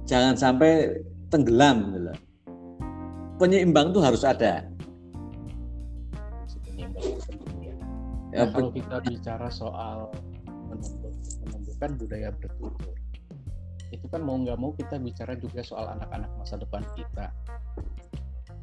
Jangan 0.03 0.35
sampai 0.35 0.99
tenggelam 1.31 1.95
gitu 1.95 2.11
penyeimbang 3.41 3.89
itu 3.89 3.99
harus 4.05 4.21
ada 4.21 4.69
ya, 8.31 8.47
kalau 8.49 8.71
kita 8.71 8.97
bicara 9.05 9.47
soal 9.51 10.11
menumbuhkan 11.43 11.95
budaya 11.99 12.31
bertutur 12.31 12.95
itu 13.91 14.07
kan 14.07 14.23
mau 14.23 14.39
nggak 14.39 14.55
mau 14.55 14.71
kita 14.71 14.95
bicara 15.03 15.35
juga 15.35 15.59
soal 15.59 15.91
anak-anak 15.99 16.31
masa 16.39 16.55
depan 16.55 16.79
kita 16.95 17.27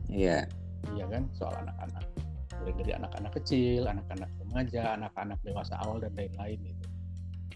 Iya. 0.08 0.48
Iya 0.96 1.04
kan 1.12 1.28
soal 1.36 1.54
anak-anak. 1.68 2.04
Mulai 2.58 2.74
dari 2.80 2.92
anak-anak 2.96 3.32
kecil, 3.38 3.82
anak-anak 3.86 4.30
remaja, 4.40 4.82
anak-anak 4.96 5.38
dewasa 5.44 5.74
awal 5.84 6.00
dan 6.00 6.12
lain-lain 6.16 6.58
itu. 6.64 6.86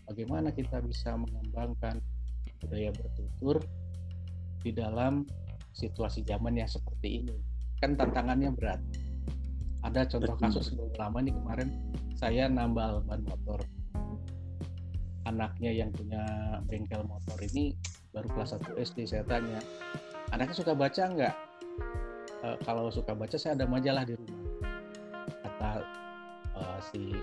Bagaimana 0.07 0.53
kita 0.53 0.85
bisa 0.85 1.17
mengembangkan 1.17 1.99
budaya 2.61 2.93
bertutur 2.93 3.65
di 4.63 4.71
dalam 4.71 5.25
situasi 5.73 6.23
zaman 6.23 6.61
yang 6.61 6.69
seperti 6.69 7.25
ini? 7.25 7.37
Kan 7.81 7.97
tantangannya 7.97 8.53
berat. 8.53 8.79
Ada 9.83 10.07
contoh 10.07 10.39
kasus 10.39 10.71
sebelum 10.71 10.95
lama 10.95 11.19
nih 11.19 11.35
kemarin 11.35 11.69
saya 12.15 12.47
nambal 12.47 13.03
ban 13.03 13.23
motor. 13.27 13.59
Anaknya 15.27 15.71
yang 15.75 15.91
punya 15.91 16.23
bengkel 16.67 17.03
motor 17.07 17.39
ini 17.43 17.75
baru 18.15 18.31
kelas 18.35 18.59
1 18.59 18.79
SD 18.79 18.99
saya 19.09 19.25
tanya 19.27 19.59
anaknya 20.31 20.55
suka 20.55 20.73
baca 20.75 21.03
nggak? 21.03 21.35
Uh, 22.43 22.59
kalau 22.67 22.91
suka 22.91 23.15
baca 23.15 23.35
saya 23.39 23.59
ada 23.59 23.67
majalah 23.67 24.07
di 24.07 24.15
rumah. 24.15 24.43
Kata 25.43 25.71
uh, 26.59 26.79
si 26.91 27.15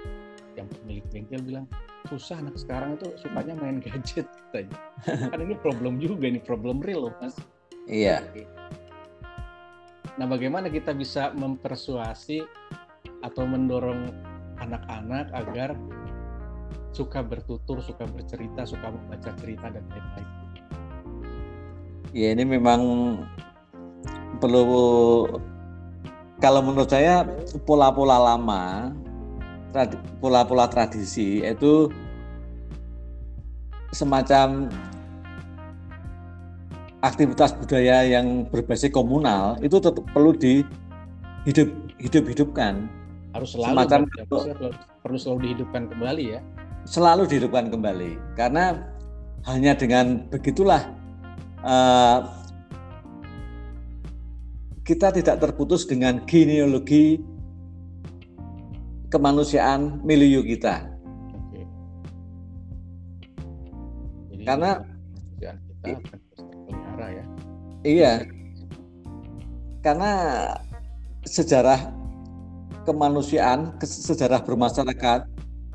yang 0.59 0.67
pemilik 0.83 1.05
bengkel 1.11 1.39
bilang 1.43 1.65
susah 2.11 2.43
anak 2.43 2.59
sekarang 2.59 2.99
itu 2.99 3.07
sukanya 3.19 3.55
main 3.55 3.79
gadget 3.79 4.27
katanya. 4.51 4.79
Kan 5.31 5.39
ini 5.39 5.55
problem 5.59 5.99
juga 5.99 6.27
ini 6.27 6.39
problem 6.43 6.83
real 6.83 7.07
loh 7.07 7.15
mas. 7.23 7.35
Iya 7.87 8.23
nah 10.19 10.27
bagaimana 10.27 10.67
kita 10.67 10.91
bisa 10.91 11.31
mempersuasi 11.31 12.43
atau 13.23 13.43
mendorong 13.47 14.11
anak-anak 14.59 15.31
agar 15.31 15.79
suka 16.91 17.23
bertutur, 17.23 17.79
suka 17.79 18.03
bercerita, 18.03 18.67
suka 18.67 18.91
membaca 18.91 19.31
cerita 19.39 19.71
dan 19.71 19.83
lain-lain. 19.87 20.27
Ya 22.11 22.35
ini 22.35 22.43
memang 22.43 22.81
perlu 24.43 24.63
kalau 26.43 26.61
menurut 26.63 26.91
saya 26.91 27.23
pola-pola 27.63 28.35
lama, 28.35 28.91
pola-pola 30.19 30.65
tradisi 30.67 31.43
itu 31.45 31.87
semacam 33.93 34.67
aktivitas 36.99 37.55
budaya 37.55 38.03
yang 38.03 38.47
berbasis 38.51 38.91
komunal 38.91 39.55
itu 39.63 39.79
tetap 39.79 40.03
perlu 40.11 40.35
dihidup 40.35 41.69
hidup 41.99 42.23
hidupkan 42.27 42.91
harus 43.31 43.55
selalu 43.55 43.75
semacam 43.77 43.99
perlu, 44.07 44.71
perlu 45.05 45.17
selalu 45.17 45.39
dihidupkan 45.47 45.83
kembali 45.87 46.23
ya 46.35 46.39
selalu 46.83 47.23
dihidupkan 47.29 47.65
kembali 47.71 48.11
karena 48.35 48.83
hanya 49.47 49.71
dengan 49.77 50.27
begitulah 50.27 50.91
uh, 51.63 52.27
kita 54.83 55.13
tidak 55.13 55.37
terputus 55.37 55.85
dengan 55.85 56.25
genealogi 56.25 57.21
kemanusiaan 59.13 60.01
milieu 60.01 60.41
kita. 60.41 60.89
Oke. 61.29 61.61
Jadi 64.33 64.43
Karena 64.49 64.71
kita 65.37 66.17
ya. 67.07 67.25
Iya. 67.87 68.13
Karena 69.79 70.11
sejarah 71.23 71.95
kemanusiaan, 72.83 73.79
sejarah 73.79 74.43
bermasyarakat 74.43 75.23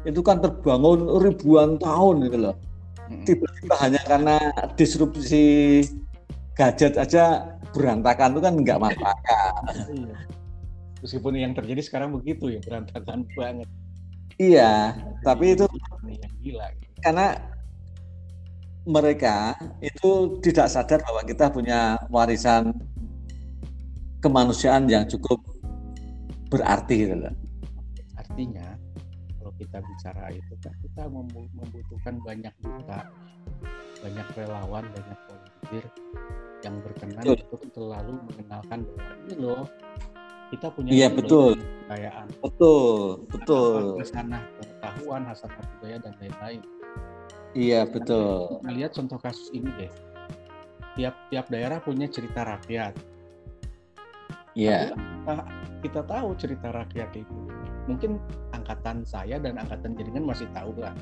itu 0.05 0.21
kan 0.21 0.45
terbangun 0.45 1.09
ribuan 1.25 1.81
tahun 1.81 2.29
gitu 2.29 2.39
loh. 2.51 2.57
Tiba-tiba 3.25 3.75
hanya 3.81 4.01
karena 4.05 4.37
disrupsi 4.77 5.81
gadget 6.57 6.97
aja 7.01 7.57
berantakan 7.75 8.39
itu 8.39 8.41
kan 8.41 8.55
nggak 8.61 8.79
masuk 8.81 9.03
iya. 9.93 10.17
Meskipun 11.05 11.33
yang 11.37 11.53
terjadi 11.53 11.83
sekarang 11.85 12.17
begitu 12.17 12.49
ya 12.49 12.61
berantakan 12.65 13.29
banget. 13.37 13.69
Iya, 14.41 14.97
tapi 15.21 15.53
itu 15.55 15.69
yang 16.09 16.35
gila. 16.41 16.67
Karena 17.05 17.39
mereka 18.85 19.57
itu 19.81 20.41
tidak 20.45 20.69
sadar 20.69 21.01
bahwa 21.01 21.25
kita 21.25 21.49
punya 21.49 21.97
warisan 22.13 22.77
kemanusiaan 24.21 24.89
yang 24.89 25.09
cukup 25.09 25.41
berarti 26.53 27.09
gitu 27.09 27.17
loh. 27.17 27.35
Artinya 28.21 28.77
kalau 29.41 29.53
kita 29.57 29.79
bicara 29.81 30.25
itu 30.33 30.55
kan 30.61 30.75
kita 30.85 31.03
membutuhkan 31.09 32.15
banyak 32.25 32.55
duta, 32.61 33.09
banyak 34.05 34.27
relawan, 34.37 34.85
banyak 34.93 35.19
volunteer 35.29 35.85
yang 36.65 36.81
berkenan 36.81 37.25
betul. 37.25 37.37
untuk 37.45 37.61
selalu 37.77 38.13
mengenalkan 38.25 38.79
bahwa 38.89 39.13
ini 39.25 39.35
loh 39.37 39.65
kita 40.53 40.67
punya 40.73 40.91
iya 40.93 41.09
betul 41.13 41.53
kekayaan 41.85 42.27
betul 42.41 43.27
betul 43.29 44.01
sana 44.07 44.41
pengetahuan 44.61 45.23
hasanah 45.29 45.65
budaya 45.77 45.97
dan 46.01 46.13
lain-lain 46.21 46.61
iya 47.55 47.87
betul. 47.89 48.61
Kita 48.61 48.71
lihat 48.75 48.91
contoh 48.95 49.19
kasus 49.19 49.49
ini 49.55 49.71
deh. 49.79 49.93
Tiap 50.95 51.15
tiap 51.31 51.47
daerah 51.51 51.79
punya 51.83 52.07
cerita 52.07 52.47
rakyat. 52.47 52.95
Iya. 54.55 54.95
Kita, 54.95 55.35
kita 55.83 56.01
tahu 56.07 56.29
cerita 56.39 56.69
rakyat 56.71 57.11
itu. 57.19 57.37
Mungkin 57.91 58.23
angkatan 58.55 59.03
saya 59.03 59.43
dan 59.43 59.59
angkatan 59.59 59.99
jaringan 59.99 60.25
masih 60.27 60.47
tahu 60.55 60.75
lah. 60.79 60.95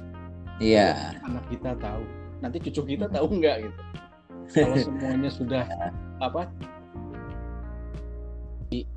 Iya. 0.60 1.20
Anak 1.24 1.44
kita 1.52 1.76
tahu. 1.76 2.04
Nanti 2.40 2.58
cucu 2.68 2.96
kita 2.96 3.06
tahu 3.12 3.26
nggak 3.40 3.56
gitu. 3.68 3.82
Kalau 4.52 4.76
semuanya 4.88 5.30
sudah 5.30 5.64
apa 6.20 6.48
di 8.72 8.88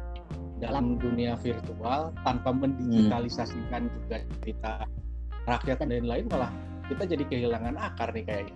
dalam 0.64 0.96
dunia 0.96 1.36
virtual 1.36 2.16
tanpa 2.24 2.50
mendigitalisasikan 2.56 3.92
juga 3.92 4.24
cerita 4.40 4.72
rakyat 5.46 5.84
dan 5.84 5.88
lain-lain 5.92 6.26
malah 6.32 6.52
kita 6.90 7.04
jadi 7.06 7.24
kehilangan 7.26 7.76
akar 7.78 8.14
nih 8.14 8.24
kayaknya. 8.26 8.56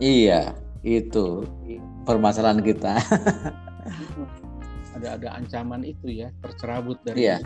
Iya, 0.00 0.42
itu 0.82 1.44
permasalahan 2.08 2.64
kita. 2.64 2.96
ada 5.00 5.16
ada 5.16 5.28
ancaman 5.32 5.80
itu 5.80 6.12
ya 6.12 6.28
tercerabut 6.44 7.00
dari 7.08 7.24
iya. 7.24 7.40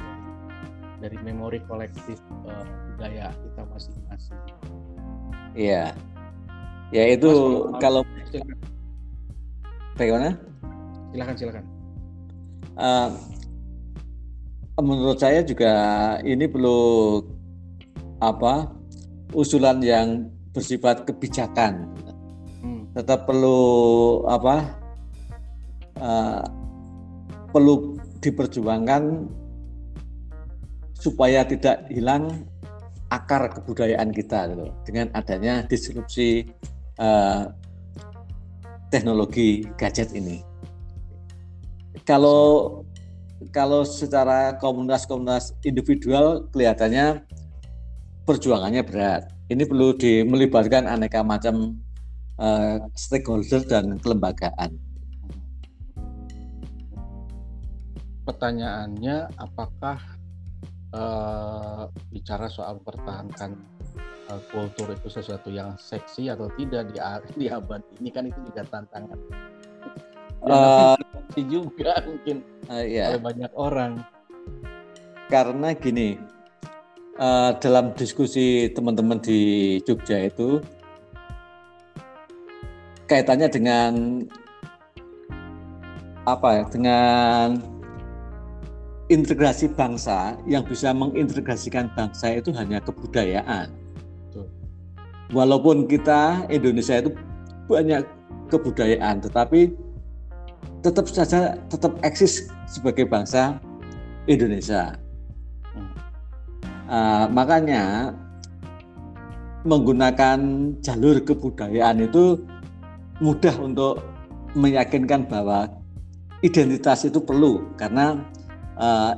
dari 0.99 1.15
memori 1.23 1.63
kolektif 1.71 2.19
uh, 2.47 2.67
budaya 2.95 3.31
kita 3.31 3.63
masing-masing. 3.71 4.39
Iya. 5.55 5.95
Ya 6.91 7.05
itu 7.11 7.31
Mas, 7.71 7.79
kalau 7.83 8.03
silakan. 8.31 8.59
bagaimana? 9.99 10.29
Silakan 11.15 11.35
silakan. 11.39 11.65
Uh, 12.75 13.09
menurut 14.83 15.19
saya 15.23 15.47
juga 15.47 15.73
ini 16.27 16.51
perlu 16.51 17.23
apa 18.19 18.71
usulan 19.33 19.81
yang 19.81 20.29
bersifat 20.53 21.09
kebijakan. 21.09 21.89
Hmm. 22.61 22.85
Tetap 22.93 23.25
perlu 23.25 24.23
apa? 24.29 24.77
Uh, 25.95 26.43
perlu 27.55 27.97
diperjuangkan 28.19 29.31
supaya 30.99 31.47
tidak 31.47 31.87
hilang 31.93 32.45
akar 33.13 33.47
kebudayaan 33.53 34.11
kita 34.11 34.51
gitu, 34.51 34.67
dengan 34.83 35.07
adanya 35.15 35.63
disrupsi 35.69 36.51
uh, 36.99 37.47
teknologi 38.91 39.63
gadget 39.79 40.11
ini. 40.17 40.43
Kalau 42.03 42.83
kalau 43.53 43.85
secara 43.85 44.57
komunitas-komunitas 44.59 45.53
individual 45.63 46.49
kelihatannya 46.51 47.23
perjuangannya 48.25 48.83
berat. 48.85 49.29
Ini 49.53 49.69
perlu 49.69 49.93
di, 49.95 50.25
melibatkan 50.25 50.89
aneka 50.89 51.21
macam 51.21 51.77
uh, 52.41 52.81
stakeholder 52.97 53.63
dan 53.69 54.01
kelembagaan. 54.01 54.81
Pertanyaannya, 58.25 59.37
apakah 59.37 60.01
uh, 60.97 61.85
bicara 62.09 62.49
soal 62.49 62.81
pertahankan 62.81 63.61
uh, 64.33 64.41
kultur 64.49 64.97
itu 64.97 65.13
sesuatu 65.13 65.53
yang 65.53 65.77
seksi 65.77 66.33
atau 66.33 66.49
tidak 66.57 66.89
di, 66.89 66.99
di 67.45 67.47
abad 67.53 67.85
ini 68.01 68.09
kan 68.09 68.25
itu 68.25 68.41
juga 68.49 68.65
tantangan. 68.73 69.21
Uh, 70.45 70.97
juga 71.37 72.01
mungkin 72.05 72.41
uh, 72.73 72.81
yeah. 72.81 73.13
oleh 73.13 73.21
banyak 73.21 73.53
orang. 73.57 74.01
Karena 75.29 75.73
gini, 75.73 76.21
uh, 77.19 77.57
dalam 77.59 77.93
diskusi 77.95 78.71
teman-teman 78.73 79.21
di 79.21 79.79
Jogja 79.83 80.29
itu 80.31 80.63
kaitannya 83.11 83.49
dengan 83.51 83.93
apa 86.25 86.49
ya? 86.61 86.65
Dengan 86.73 87.61
integrasi 89.13 89.69
bangsa 89.77 90.39
yang 90.49 90.65
bisa 90.65 90.91
mengintegrasikan 90.97 91.93
bangsa 91.93 92.41
itu 92.41 92.49
hanya 92.57 92.81
kebudayaan 92.81 93.85
walaupun 95.35 95.91
kita 95.91 96.47
Indonesia 96.49 97.03
itu 97.03 97.11
banyak 97.67 98.07
kebudayaan, 98.49 99.19
tetapi 99.25 99.75
tetap 100.85 101.11
saja 101.11 101.59
tetap 101.73 101.99
eksis 102.07 102.47
sebagai 102.71 103.09
bangsa 103.11 103.59
Indonesia. 104.31 104.95
Uh, 106.85 107.25
makanya 107.33 108.13
menggunakan 109.65 110.39
jalur 110.85 111.17
kebudayaan 111.25 112.05
itu 112.05 112.45
mudah 113.25 113.57
untuk 113.57 114.05
meyakinkan 114.53 115.25
bahwa 115.25 115.73
identitas 116.45 117.09
itu 117.09 117.17
perlu 117.25 117.65
karena 117.81 118.21
uh, 118.77 119.17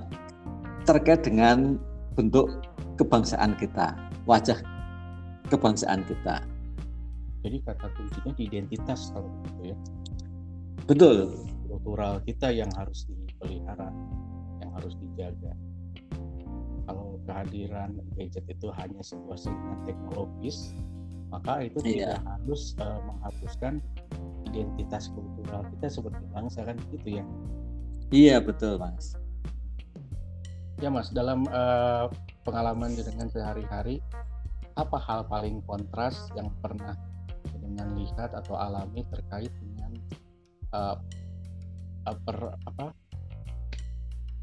terkait 0.87 1.27
dengan 1.27 1.75
bentuk 2.15 2.63
kebangsaan 2.95 3.59
kita, 3.59 3.99
wajah 4.31 4.63
kebangsaan 5.51 6.07
kita. 6.07 6.39
Jadi 7.43 7.59
kata 7.67 7.87
kuncinya 7.99 8.33
di 8.39 8.43
identitas 8.47 9.11
kalau 9.11 9.27
begitu 9.43 9.75
ya. 9.75 9.77
Betul. 10.87 11.47
Kultural 11.67 12.23
kita 12.23 12.55
yang 12.55 12.71
harus 12.79 13.11
dipelihara, 13.11 13.91
yang 14.63 14.71
harus 14.79 14.95
dijaga. 15.03 15.53
Kehadiran 17.27 17.99
gadget 18.15 18.47
itu 18.47 18.71
hanya 18.71 19.03
sebuah 19.03 19.35
selingan 19.35 19.83
teknologis, 19.83 20.71
maka 21.29 21.67
itu 21.67 21.79
iya. 21.83 22.15
tidak 22.17 22.23
harus 22.23 22.63
uh, 22.79 23.03
menghapuskan 23.03 23.83
identitas 24.47 25.11
kultural 25.11 25.67
kita 25.77 25.87
seperti 25.91 26.23
bangsa 26.31 26.63
kan 26.63 26.77
gitu 26.95 27.21
ya. 27.21 27.25
Iya 28.15 28.39
betul 28.39 28.79
mas. 28.79 29.19
Ya 30.79 30.89
mas 30.93 31.11
dalam 31.11 31.45
uh, 31.51 32.07
pengalaman 32.47 32.95
dengan 32.95 33.27
sehari-hari 33.27 33.99
apa 34.77 34.97
hal 35.01 35.27
paling 35.27 35.65
kontras 35.65 36.31
yang 36.37 36.53
pernah 36.61 36.95
dengan 37.59 37.97
lihat 37.97 38.31
atau 38.37 38.55
alami 38.55 39.03
terkait 39.09 39.51
dengan 39.59 39.93
uh, 40.77 40.97
per 42.07 42.55
apa 42.71 42.95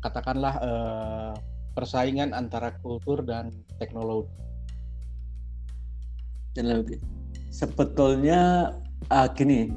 katakanlah 0.04 0.56
uh, 0.60 1.34
persaingan 1.74 2.32
antara 2.32 2.74
kultur 2.80 3.26
dan 3.26 3.50
teknologi. 3.82 4.30
Teknologi. 6.54 6.98
Sebetulnya 7.50 8.74
uh, 9.10 9.28
gini, 9.34 9.70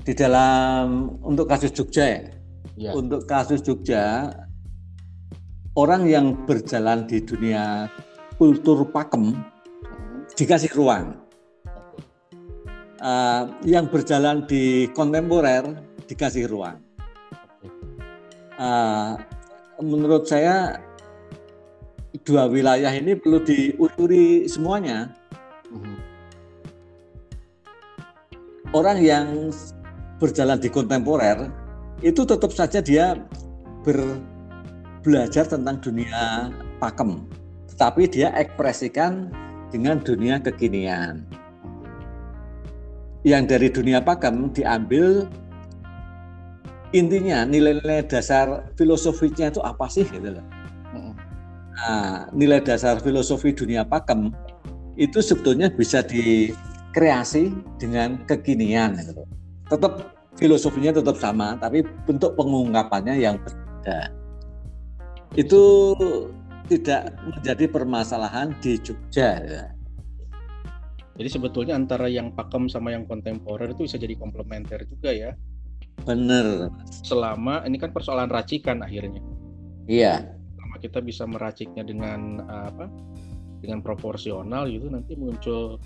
di 0.00 0.12
dalam 0.16 1.16
untuk 1.20 1.48
kasus 1.48 1.72
Jogja 1.72 2.04
ya, 2.08 2.20
ya. 2.76 2.90
untuk 2.96 3.28
kasus 3.28 3.60
Jogja 3.60 4.32
orang 5.76 6.08
yang 6.08 6.46
berjalan 6.48 7.04
di 7.04 7.20
dunia 7.20 7.90
kultur 8.40 8.88
pakem 8.88 9.36
dikasih 10.36 10.72
ruang. 10.72 11.20
Uh, 12.96 13.52
yang 13.68 13.92
berjalan 13.92 14.48
di 14.48 14.88
kontemporer 14.96 15.68
dikasih 16.08 16.48
ruang. 16.48 16.80
Uh, 18.56 19.20
menurut 19.84 20.24
saya 20.24 20.80
dua 22.22 22.46
wilayah 22.46 22.92
ini 22.94 23.18
perlu 23.18 23.42
diusuri 23.42 24.46
semuanya. 24.46 25.12
Mhm. 25.72 25.96
Orang 28.72 29.00
yang 29.00 29.52
berjalan 30.20 30.60
di 30.60 30.68
kontemporer 30.68 31.48
itu 32.04 32.24
tetap 32.28 32.52
saja 32.52 32.80
dia 32.84 33.16
ber, 33.84 34.20
belajar 35.00 35.48
tentang 35.48 35.80
dunia 35.80 36.52
pakem, 36.82 37.24
tetapi 37.72 38.04
dia 38.08 38.32
ekspresikan 38.36 39.32
dengan 39.72 40.00
dunia 40.00 40.40
kekinian. 40.40 41.24
Yang 43.26 43.42
dari 43.48 43.68
dunia 43.72 43.98
pakem 44.04 44.52
diambil 44.54 45.26
intinya 46.94 47.42
nilai-nilai 47.42 48.06
dasar 48.06 48.70
filosofinya 48.78 49.50
itu 49.50 49.60
apa 49.64 49.86
sih 49.90 50.06
gitu 50.06 50.36
loh. 50.38 50.44
Nah, 51.76 52.32
nilai 52.32 52.64
dasar 52.64 52.96
filosofi 53.04 53.52
dunia 53.52 53.84
pakem 53.84 54.32
itu 54.96 55.20
sebetulnya 55.20 55.68
bisa 55.68 56.00
dikreasi 56.00 57.52
dengan 57.76 58.16
kekinian 58.24 58.96
gitu. 58.96 59.22
Tetap 59.68 60.16
filosofinya 60.40 60.96
tetap 60.96 61.16
sama 61.20 61.56
tapi 61.60 61.84
bentuk 62.08 62.36
pengungkapannya 62.36 63.16
yang 63.20 63.36
berbeda 63.40 64.12
itu 65.36 65.62
tidak 66.66 67.14
menjadi 67.22 67.64
permasalahan 67.70 68.56
di 68.58 68.80
Jogja. 68.80 69.38
Ya. 69.44 69.64
Jadi 71.16 71.28
sebetulnya 71.32 71.76
antara 71.76 72.08
yang 72.12 72.32
pakem 72.36 72.68
sama 72.68 72.92
yang 72.92 73.08
kontemporer 73.08 73.72
itu 73.72 73.88
bisa 73.88 73.96
jadi 73.96 74.16
komplementer 74.16 74.84
juga 74.84 75.12
ya. 75.12 75.32
Benar. 76.04 76.68
Selama 77.04 77.64
ini 77.64 77.80
kan 77.80 77.92
persoalan 77.92 78.28
racikan 78.28 78.84
akhirnya. 78.84 79.24
Iya. 79.88 80.35
Kita 80.86 81.02
bisa 81.02 81.26
meraciknya 81.26 81.82
dengan 81.82 82.46
apa? 82.46 82.86
Dengan 83.58 83.82
proporsional 83.82 84.70
gitu 84.70 84.86
nanti 84.86 85.18
muncul 85.18 85.82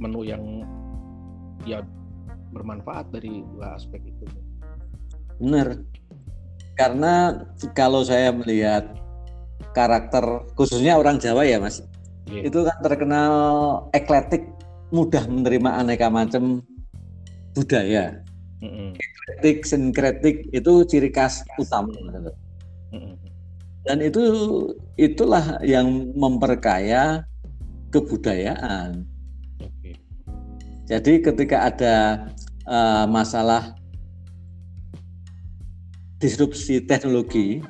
menu 0.00 0.24
yang 0.24 0.64
ya 1.68 1.84
bermanfaat 2.56 3.12
dari 3.12 3.44
dua 3.52 3.76
aspek 3.76 4.00
itu. 4.08 4.24
Benar 5.38 5.76
karena 6.78 7.42
kalau 7.74 8.06
saya 8.06 8.30
melihat 8.30 8.86
karakter 9.74 10.46
khususnya 10.54 10.94
orang 10.94 11.18
Jawa 11.18 11.42
ya 11.42 11.58
mas 11.58 11.82
yeah. 12.30 12.46
itu 12.46 12.62
kan 12.62 12.78
terkenal 12.86 13.32
ekletik 13.90 14.46
mudah 14.94 15.26
menerima 15.26 15.82
aneka 15.82 16.06
macam 16.06 16.62
budaya 17.58 18.22
mm-hmm. 18.62 18.94
ekletik 18.94 19.66
sinkretik 19.66 20.46
itu 20.54 20.86
ciri 20.86 21.10
khas 21.10 21.42
utama 21.58 21.90
mm-hmm. 22.94 23.27
Dan 23.88 24.04
itu 24.04 24.20
itulah 25.00 25.56
yang 25.64 26.12
memperkaya 26.12 27.24
kebudayaan 27.88 29.08
okay. 29.56 29.96
jadi 30.84 31.12
ketika 31.24 31.56
ada 31.72 31.96
uh, 32.68 33.08
masalah 33.08 33.72
disrupsi 36.20 36.84
teknologi 36.84 37.64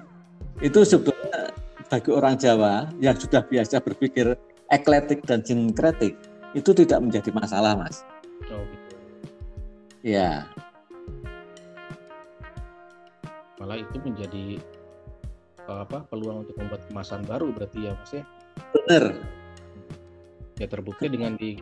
itu 0.59 0.83
sebetulnya 0.83 1.55
bagi 1.87 2.11
orang 2.11 2.35
Jawa 2.35 2.91
yang 2.99 3.15
sudah 3.15 3.47
biasa 3.47 3.79
berpikir 3.79 4.35
ekletik 4.75 5.23
dan 5.25 5.41
sinkretik 5.41 6.19
itu 6.57 6.71
tidak 6.73 7.01
menjadi 7.05 7.31
masalah, 7.33 7.77
Mas. 7.77 8.05
Oh, 8.49 8.65
gitu. 8.65 8.97
Ya. 10.05 10.49
Malah 13.61 13.85
itu 13.85 13.97
menjadi 14.01 14.45
apa 15.73 16.05
peluang 16.09 16.47
untuk 16.47 16.57
membuat 16.57 16.83
kemasan 16.89 17.25
baru 17.29 17.53
berarti 17.53 17.89
ya, 17.89 17.93
Mas 17.97 18.13
ya? 18.13 18.25
Benar. 18.73 19.05
Ya 20.59 20.67
terbukti 20.67 21.07
dengan 21.07 21.37
di 21.37 21.61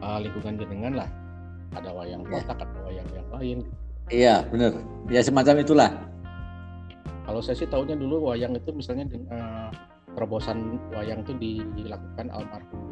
uh, 0.00 0.18
lingkungan 0.22 0.56
jenengan 0.56 1.04
lah 1.04 1.10
ada 1.76 1.90
wayang 1.94 2.22
ya. 2.26 2.40
kotak, 2.42 2.58
ya. 2.58 2.66
ada 2.66 2.78
wayang 2.86 3.08
yang 3.14 3.28
lain. 3.30 3.58
Iya, 4.10 4.34
benar. 4.50 4.72
Ya 5.10 5.20
semacam 5.22 5.54
itulah. 5.62 5.90
Kalau 7.26 7.40
saya 7.44 7.54
sih 7.58 7.68
tahunya 7.68 7.94
dulu 7.94 8.32
wayang 8.32 8.58
itu 8.58 8.74
misalnya 8.74 9.06
uh, 9.30 9.70
terobosan 10.18 10.82
wayang 10.90 11.22
itu 11.22 11.32
dilakukan 11.78 12.26
almarhum 12.34 12.90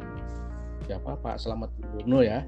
siapa 0.89 1.13
Pak 1.21 1.37
Selamat 1.37 1.69
Gundono 1.77 2.25
ya. 2.25 2.41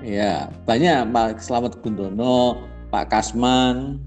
Iya, 0.00 0.48
banyak 0.64 1.12
Pak 1.12 1.44
Selamat 1.44 1.76
Gundono, 1.84 2.64
Pak 2.88 3.12
Kasman. 3.12 4.00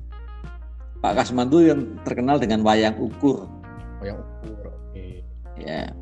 Pak 1.06 1.22
Kasman 1.22 1.54
itu 1.54 1.60
yang 1.70 1.82
terkenal 2.02 2.42
dengan 2.42 2.66
wayang 2.66 2.98
ukur. 2.98 3.46
Wayang 4.02 4.18
ukur, 4.18 4.74
oke. 4.74 4.90
Okay. 4.90 5.22
Ya. 5.62 5.94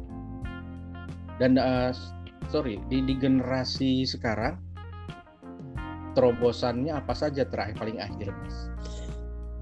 Dan 1.44 1.60
uh, 1.60 1.92
sorry, 2.48 2.80
di, 2.88 3.04
di 3.04 3.20
generasi 3.20 4.08
sekarang 4.08 4.56
terobosannya 6.16 6.96
apa 6.96 7.12
saja 7.12 7.44
terakhir 7.44 7.76
paling 7.76 8.00
akhir, 8.00 8.32
Mas? 8.32 8.58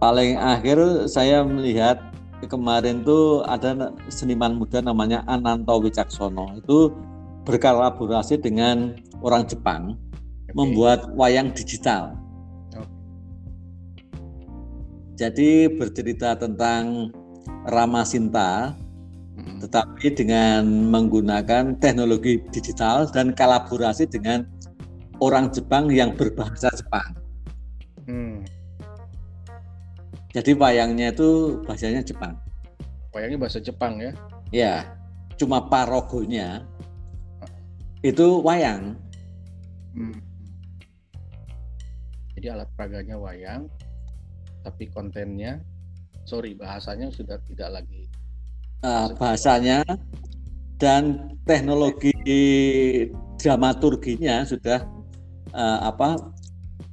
paling 0.02 0.34
akhir 0.34 1.06
saya 1.06 1.46
melihat 1.46 2.02
kemarin 2.50 3.06
tuh 3.06 3.46
ada 3.46 3.94
seniman 4.10 4.58
muda 4.58 4.82
namanya 4.82 5.22
Ananto 5.30 5.78
Wicaksono 5.78 6.58
itu 6.58 6.90
berkolaborasi 7.46 8.42
dengan 8.42 8.98
orang 9.22 9.46
Jepang 9.46 9.94
okay. 9.94 10.54
membuat 10.58 11.14
wayang 11.14 11.54
digital. 11.54 12.18
Jadi 15.22 15.70
bercerita 15.70 16.34
tentang 16.34 17.14
Rama 17.70 18.02
Sinta, 18.02 18.74
hmm. 19.38 19.62
tetapi 19.62 20.18
dengan 20.18 20.66
menggunakan 20.66 21.78
teknologi 21.78 22.42
digital 22.50 23.06
dan 23.06 23.30
kolaborasi 23.30 24.10
dengan 24.10 24.50
orang 25.22 25.54
Jepang 25.54 25.94
yang 25.94 26.18
berbahasa 26.18 26.74
Jepang. 26.74 27.14
Hmm. 28.10 28.42
Jadi 30.34 30.58
wayangnya 30.58 31.14
itu 31.14 31.62
bahasanya 31.70 32.02
Jepang. 32.02 32.42
Wayangnya 33.14 33.46
bahasa 33.46 33.62
Jepang 33.62 34.02
ya? 34.02 34.18
Ya, 34.50 34.90
cuma 35.38 35.70
parogonya 35.70 36.66
itu 38.02 38.42
wayang. 38.42 38.98
Hmm. 39.94 40.18
Jadi 42.34 42.58
alat 42.58 42.74
peraganya 42.74 43.22
wayang, 43.22 43.70
tapi 44.62 44.90
kontennya, 44.90 45.62
sorry 46.26 46.54
bahasanya 46.58 47.10
sudah 47.10 47.38
tidak 47.50 47.82
lagi. 47.82 48.08
Uh, 48.82 49.14
bahasanya 49.14 49.86
dan 50.82 51.34
teknologi 51.46 52.14
dramaturginya 53.38 54.42
sudah 54.42 54.82
uh, 55.54 55.86
apa 55.86 56.18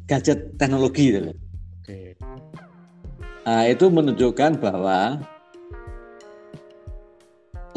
gadget 0.09 0.57
teknologi 0.61 1.17
gitu. 1.17 1.33
Oke. 1.81 2.17
Nah, 3.49 3.65
itu 3.65 3.89
menunjukkan 3.89 4.61
bahwa 4.61 5.25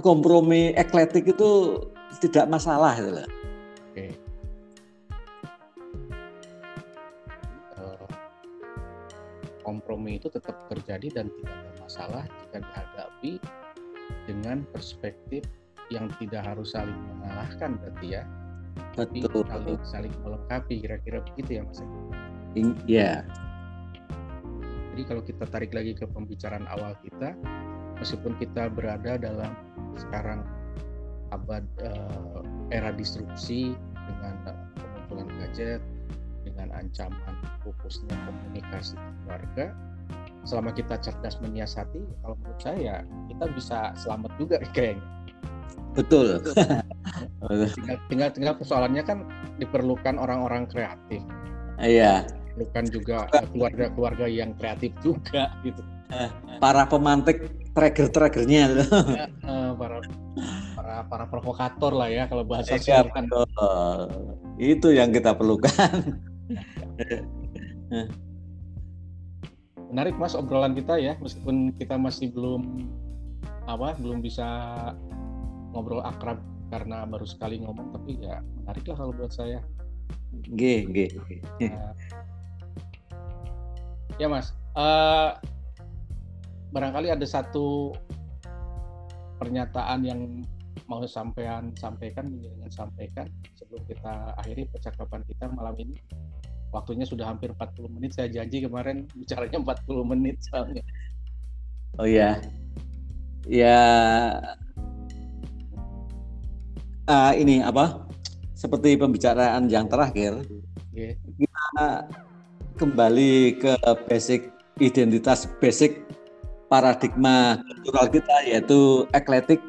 kompromi 0.03 0.75
ekletik 0.75 1.31
itu 1.31 1.79
tidak 2.19 2.51
masalah 2.51 2.95
loh. 2.99 3.27
Oke. 3.91 4.20
Kompromi 9.71 10.19
itu 10.19 10.27
tetap 10.27 10.67
terjadi 10.67 11.23
dan 11.23 11.25
tidak 11.39 11.55
ada 11.55 11.71
masalah 11.79 12.23
jika 12.43 12.57
dihadapi 12.59 13.33
dengan 14.27 14.67
perspektif 14.75 15.47
yang 15.87 16.11
tidak 16.19 16.43
harus 16.43 16.75
saling 16.75 16.95
mengalahkan 17.15 17.79
berarti 17.79 18.19
ya. 18.19 18.23
Betul. 18.99 19.23
Tapi 19.47 19.47
saling, 19.47 19.79
saling 19.87 20.13
melengkapi 20.23 20.75
kira-kira 20.83 21.23
begitu 21.31 21.59
ya 21.59 21.61
Mas. 21.63 21.79
Iya. 22.87 23.23
Jadi 24.91 25.01
kalau 25.07 25.23
kita 25.23 25.47
tarik 25.47 25.71
lagi 25.71 25.95
ke 25.95 26.03
pembicaraan 26.03 26.67
awal 26.67 26.99
kita, 26.99 27.31
meskipun 27.95 28.35
kita 28.43 28.67
berada 28.67 29.15
dalam 29.15 29.55
sekarang 29.95 30.43
abad 31.31 31.63
uh, 31.79 32.43
era 32.75 32.91
disrupsi 32.91 33.71
dengan 33.95 34.35
uh, 34.51 34.55
kemunculan 34.75 35.27
gadget, 35.39 35.79
ancaman 36.81 37.35
pupusnya 37.61 38.17
komunikasi 38.25 38.97
keluarga 39.23 39.71
selama 40.41 40.73
kita 40.73 40.97
cerdas 40.97 41.37
menyiasati 41.37 42.01
kalau 42.25 42.35
menurut 42.41 42.59
saya 42.59 43.05
kita 43.29 43.45
bisa 43.53 43.79
selamat 43.93 44.31
juga 44.41 44.57
kayaknya. 44.73 45.05
Betul. 45.97 46.39
Tinggal, 47.75 47.97
tinggal 48.07 48.29
tinggal 48.31 48.55
persoalannya 48.55 49.03
kan 49.03 49.27
diperlukan 49.59 50.15
orang-orang 50.17 50.65
kreatif. 50.65 51.21
Iya. 51.77 52.25
Diperlukan 52.55 52.85
juga 52.89 53.17
keluarga-keluarga 53.51 54.25
yang 54.31 54.55
kreatif 54.55 54.95
juga 55.03 55.51
gitu. 55.67 55.83
Para 56.59 56.87
pemantik 56.87 57.47
trigger-triggernya. 57.75 58.63
Ya, 59.11 59.27
uh, 59.47 59.71
para 59.75 59.99
para 60.75 60.95
para 61.07 61.25
provokator 61.27 61.91
lah 61.91 62.07
ya 62.07 62.23
kalau 62.27 62.43
bahasa 62.47 62.79
ya, 62.79 63.03
itu 64.59 64.87
yang 64.95 65.11
kita 65.11 65.35
perlukan 65.35 65.71
menarik 69.91 70.15
mas 70.15 70.33
obrolan 70.33 70.73
kita 70.73 70.95
ya. 70.97 71.13
Meskipun 71.19 71.75
kita 71.75 71.99
masih 71.99 72.31
belum 72.31 72.87
apa 73.67 73.93
belum 73.99 74.23
bisa 74.23 74.47
ngobrol 75.71 76.03
akrab 76.03 76.39
karena 76.71 77.03
baru 77.03 77.27
sekali 77.27 77.59
ngomong 77.59 77.91
tapi 77.91 78.19
ya 78.23 78.39
menarik 78.63 78.83
lah 78.87 78.97
kalau 78.97 79.11
buat 79.15 79.31
saya. 79.35 79.59
G 80.55 80.87
G. 80.89 80.97
Uh, 81.59 81.93
ya 84.15 84.31
mas. 84.31 84.55
Uh, 84.71 85.35
barangkali 86.71 87.11
ada 87.11 87.27
satu 87.27 87.91
pernyataan 89.43 90.07
yang 90.07 90.21
mau 90.87 91.03
sampaikan 91.03 91.75
sampaikan 91.75 92.31
dengan 92.31 92.71
sampaikan 92.71 93.27
sebelum 93.59 93.83
kita 93.87 94.35
akhiri 94.39 94.67
percakapan 94.71 95.23
kita 95.27 95.51
malam 95.51 95.75
ini 95.79 95.95
waktunya 96.71 97.03
sudah 97.03 97.27
hampir 97.27 97.51
40 97.51 97.95
menit 97.99 98.11
saya 98.15 98.31
janji 98.31 98.63
kemarin 98.63 99.05
bicaranya 99.13 99.59
40 99.59 100.11
menit 100.11 100.39
soalnya. 100.47 100.83
Oh 101.99 102.07
ya 102.07 102.39
ya. 103.45 103.79
Uh, 107.09 107.33
ini 107.35 107.59
apa? 107.59 108.07
Seperti 108.55 108.95
pembicaraan 108.95 109.67
yang 109.67 109.89
terakhir 109.89 110.45
okay. 110.93 111.17
kita 111.35 112.07
kembali 112.77 113.57
ke 113.57 113.73
basic 114.05 114.53
identitas 114.77 115.49
basic 115.59 116.05
paradigma 116.71 117.59
kultural 117.67 118.07
kita 118.07 118.35
yaitu 118.47 119.05
ekletik 119.11 119.59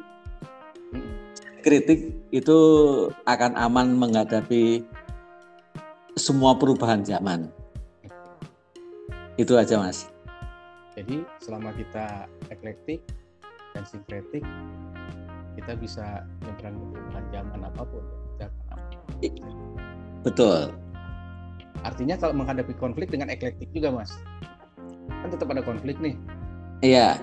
kritik 1.63 2.11
itu 2.35 2.59
akan 3.23 3.55
aman 3.55 3.95
menghadapi 3.95 4.83
semua 6.17 6.53
perubahan 6.57 7.01
zaman. 7.01 7.49
Itu 9.37 9.57
aja 9.57 9.81
mas. 9.81 10.09
Jadi 10.93 11.25
selama 11.41 11.73
kita 11.73 12.29
eklektik 12.53 13.01
dan 13.73 13.83
sinkretik, 13.89 14.45
kita 15.57 15.73
bisa 15.73 16.21
nyebrang 16.45 16.77
perubahan 16.93 17.25
zaman 17.33 17.59
apa 17.65 17.81
pun. 17.81 18.03
Kita 18.37 18.45
Betul. 20.21 20.69
Artinya 21.83 22.15
kalau 22.15 22.37
menghadapi 22.37 22.77
konflik 22.77 23.09
dengan 23.09 23.33
eklektik 23.33 23.67
juga 23.73 23.91
mas, 23.91 24.13
kan 25.09 25.29
tetap 25.33 25.49
ada 25.49 25.65
konflik 25.65 25.97
nih. 25.99 26.15
Iya. 26.85 27.17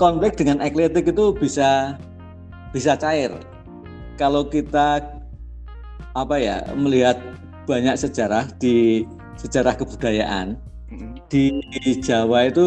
Konflik 0.00 0.34
dengan 0.34 0.58
eklektik 0.64 1.06
itu 1.06 1.36
bisa 1.36 2.00
bisa 2.74 2.98
cair. 2.98 3.30
Kalau 4.18 4.48
kita 4.48 5.13
apa 6.14 6.36
ya 6.38 6.56
melihat 6.78 7.18
banyak 7.66 7.96
sejarah 7.96 8.48
di 8.60 9.06
sejarah 9.40 9.74
kebudayaan 9.74 10.54
di 11.28 11.50
Jawa 12.04 12.52
itu 12.52 12.66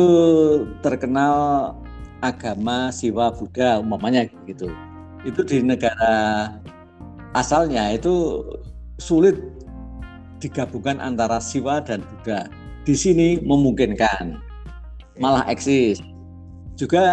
terkenal 0.83 1.71
agama 2.19 2.89
Siwa 2.89 3.31
Buddha 3.31 3.79
umpamanya 3.79 4.27
gitu. 4.49 4.67
Itu 5.23 5.45
di 5.45 5.63
negara 5.63 6.51
asalnya 7.37 7.93
itu 7.95 8.43
sulit 8.97 9.37
digabungkan 10.43 10.99
antara 10.99 11.39
Siwa 11.39 11.79
dan 11.79 12.03
Buddha. 12.03 12.49
Di 12.83 12.95
sini 12.95 13.39
memungkinkan 13.43 14.39
malah 15.19 15.45
eksis. 15.47 16.01
Juga 16.77 17.03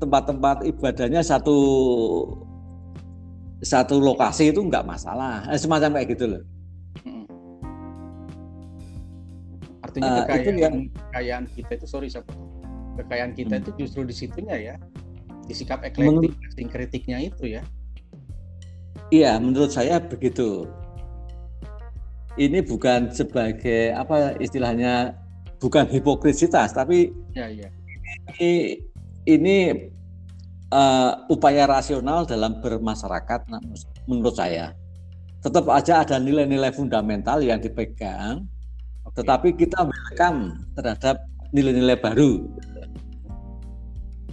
tempat-tempat 0.00 0.64
ibadahnya 0.64 1.20
satu 1.20 1.58
satu 3.60 4.00
lokasi 4.00 4.52
itu 4.52 4.60
nggak 4.64 4.84
masalah, 4.84 5.44
eh, 5.52 5.60
semacam 5.60 6.00
kayak 6.00 6.08
gitu 6.16 6.24
loh. 6.36 6.42
Artinya 9.84 10.10
uh, 10.10 10.16
kekayaan, 10.22 10.40
itu 10.40 10.50
yang... 10.60 10.76
kekayaan 11.10 11.44
kita 11.50 11.70
itu 11.80 11.86
sorry 11.88 12.06
siapa 12.06 12.30
kekayaan 13.00 13.32
kita 13.34 13.54
hmm. 13.58 13.62
itu 13.64 13.70
justru 13.84 14.00
di 14.06 14.14
situnya 14.14 14.56
ya, 14.56 14.74
di 15.48 15.54
sikap 15.56 15.82
eklektik, 15.82 16.36
Menur... 16.36 16.70
kritiknya 16.70 17.18
itu 17.26 17.58
ya. 17.58 17.62
Iya, 19.10 19.42
menurut 19.42 19.74
saya 19.74 19.98
begitu. 19.98 20.70
Ini 22.38 22.62
bukan 22.62 23.10
sebagai 23.10 23.90
apa 23.90 24.38
istilahnya 24.38 25.18
bukan 25.58 25.90
hipokrisitas 25.90 26.72
tapi 26.72 27.10
ya, 27.34 27.50
ya. 27.50 27.68
ini 28.38 28.78
ini 29.26 29.56
uh, 30.72 31.26
upaya 31.30 31.66
rasional 31.66 32.26
dalam 32.26 32.58
bermasyarakat 32.58 33.46
menurut 34.06 34.34
saya 34.34 34.74
tetap 35.40 35.66
aja 35.72 36.04
ada 36.04 36.16
nilai-nilai 36.20 36.72
fundamental 36.72 37.40
yang 37.40 37.60
dipegang 37.60 38.44
okay. 39.04 39.22
tetapi 39.22 39.56
kita 39.56 39.84
welcome 39.84 40.64
terhadap 40.76 41.22
nilai-nilai 41.50 41.96
baru 41.98 42.46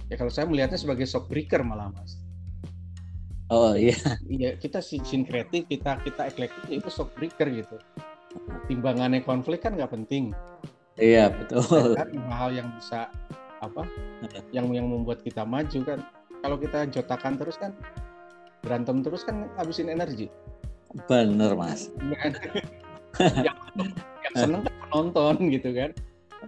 ya 0.08 0.16
kalau 0.16 0.32
saya 0.32 0.48
melihatnya 0.48 0.80
sebagai 0.80 1.04
shock 1.04 1.28
breaker 1.28 1.60
malah 1.64 1.92
mas 1.92 2.20
oh 3.52 3.72
iya 3.76 3.96
iya 4.28 4.50
kita 4.56 4.80
sinkretik 4.84 5.68
kita 5.68 6.00
kita 6.04 6.28
eklektik 6.28 6.68
itu 6.68 6.88
shock 6.92 7.12
breaker 7.16 7.48
gitu 7.50 7.76
timbangannya 8.68 9.24
konflik 9.24 9.64
kan 9.64 9.76
nggak 9.76 9.92
penting 9.92 10.36
Iya 10.98 11.30
betul. 11.30 11.94
Kan 11.94 12.10
hal 12.26 12.50
yang 12.50 12.68
bisa 12.74 13.06
apa? 13.62 13.86
yang 14.50 14.66
yang 14.74 14.86
membuat 14.90 15.22
kita 15.22 15.46
maju 15.46 15.78
kan. 15.86 16.02
Kalau 16.42 16.56
kita 16.56 16.86
jotakan 16.90 17.34
terus 17.38 17.56
kan 17.58 17.74
berantem 18.62 19.02
terus 19.02 19.22
kan 19.26 19.50
habisin 19.58 19.90
energi. 19.90 20.30
Bener 21.06 21.52
mas. 21.54 21.92
yang, 23.46 23.56
yang 24.24 24.34
seneng 24.34 24.62
kan 24.64 24.74
penonton 24.88 25.34
gitu 25.52 25.70
kan. 25.74 25.90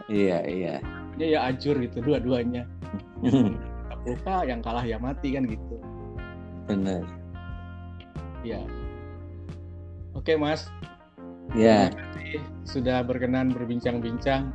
Iya 0.07 0.39
iya. 0.47 0.75
Ya 1.19 1.27
ya 1.27 1.41
ajur 1.53 1.77
gitu 1.83 2.01
dua-duanya. 2.01 2.65
luka 4.01 4.49
yang 4.49 4.65
kalah 4.65 4.81
ya 4.81 4.97
mati 4.97 5.37
kan 5.37 5.45
gitu. 5.45 5.77
Bener. 6.65 7.05
Ya. 8.41 8.65
Oke 10.17 10.41
mas. 10.41 10.73
Ya 11.53 11.93
sudah 12.65 13.03
berkenan 13.03 13.51
berbincang-bincang. 13.51 14.55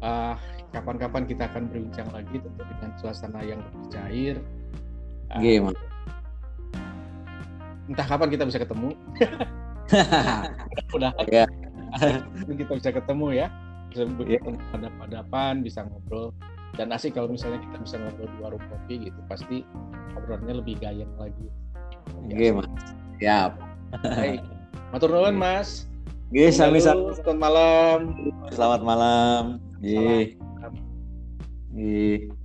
Uh, 0.00 0.34
kapan-kapan 0.72 1.22
kita 1.24 1.48
akan 1.48 1.68
berbincang 1.72 2.08
lagi 2.12 2.36
tentu 2.40 2.62
dengan 2.62 2.90
suasana 3.00 3.40
yang 3.40 3.60
lebih 3.62 3.84
cair. 3.88 4.36
Uh, 5.32 5.40
Gimana? 5.40 5.80
Entah 7.88 8.06
kapan 8.06 8.28
kita 8.28 8.44
bisa 8.44 8.58
ketemu. 8.60 8.90
Udah. 10.96 11.12
Ya. 11.28 11.48
kita 12.44 12.72
bisa 12.76 12.90
ketemu 12.92 13.26
ya. 13.32 13.46
Bisa 13.88 14.04
yeah. 14.28 14.42
pada 14.68 14.88
hadapan 15.00 15.64
bisa 15.64 15.88
ngobrol. 15.88 16.36
Dan 16.76 16.92
asik 16.92 17.16
kalau 17.16 17.32
misalnya 17.32 17.64
kita 17.64 17.76
bisa 17.80 17.96
ngobrol 17.96 18.28
di 18.28 18.38
warung 18.44 18.64
kopi 18.68 19.08
gitu, 19.08 19.20
pasti 19.24 19.64
obrolannya 20.12 20.60
lebih 20.60 20.76
gayeng 20.76 21.08
lagi. 21.16 21.48
Gimana? 22.28 22.68
Siap. 23.16 23.52
Baik. 24.04 24.44
Matur 24.92 25.08
nuwun, 25.12 25.36
Mas. 25.36 25.88
Oke, 26.28 26.52
sami 26.52 26.84
sami. 26.84 27.08
Selamat 27.16 27.40
malam. 27.40 27.98
Selamat 28.52 28.80
malam. 28.84 29.67
Nggih. 29.78 30.36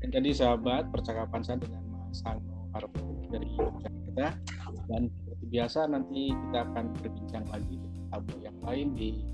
Dan 0.03 0.09
tadi 0.13 0.29
sahabat 0.35 0.93
percakapan 0.93 1.41
saya 1.41 1.57
dengan 1.57 1.81
Mas 1.89 2.21
Hano 2.21 2.69
Harpo 2.73 3.01
dari 3.33 3.49
Yogyakarta 3.57 4.37
dan 4.89 5.09
seperti 5.09 5.45
biasa 5.49 5.79
nanti 5.89 6.29
kita 6.33 6.59
akan 6.69 6.85
berbincang 7.01 7.45
lagi 7.49 7.75
dengan 7.81 8.03
tamu 8.13 8.35
yang 8.41 8.57
lain 8.61 8.87
di 8.93 9.25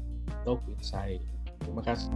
Talk 0.47 0.63
Inside. 0.71 1.23
Terima 1.59 1.83
kasih. 1.83 2.11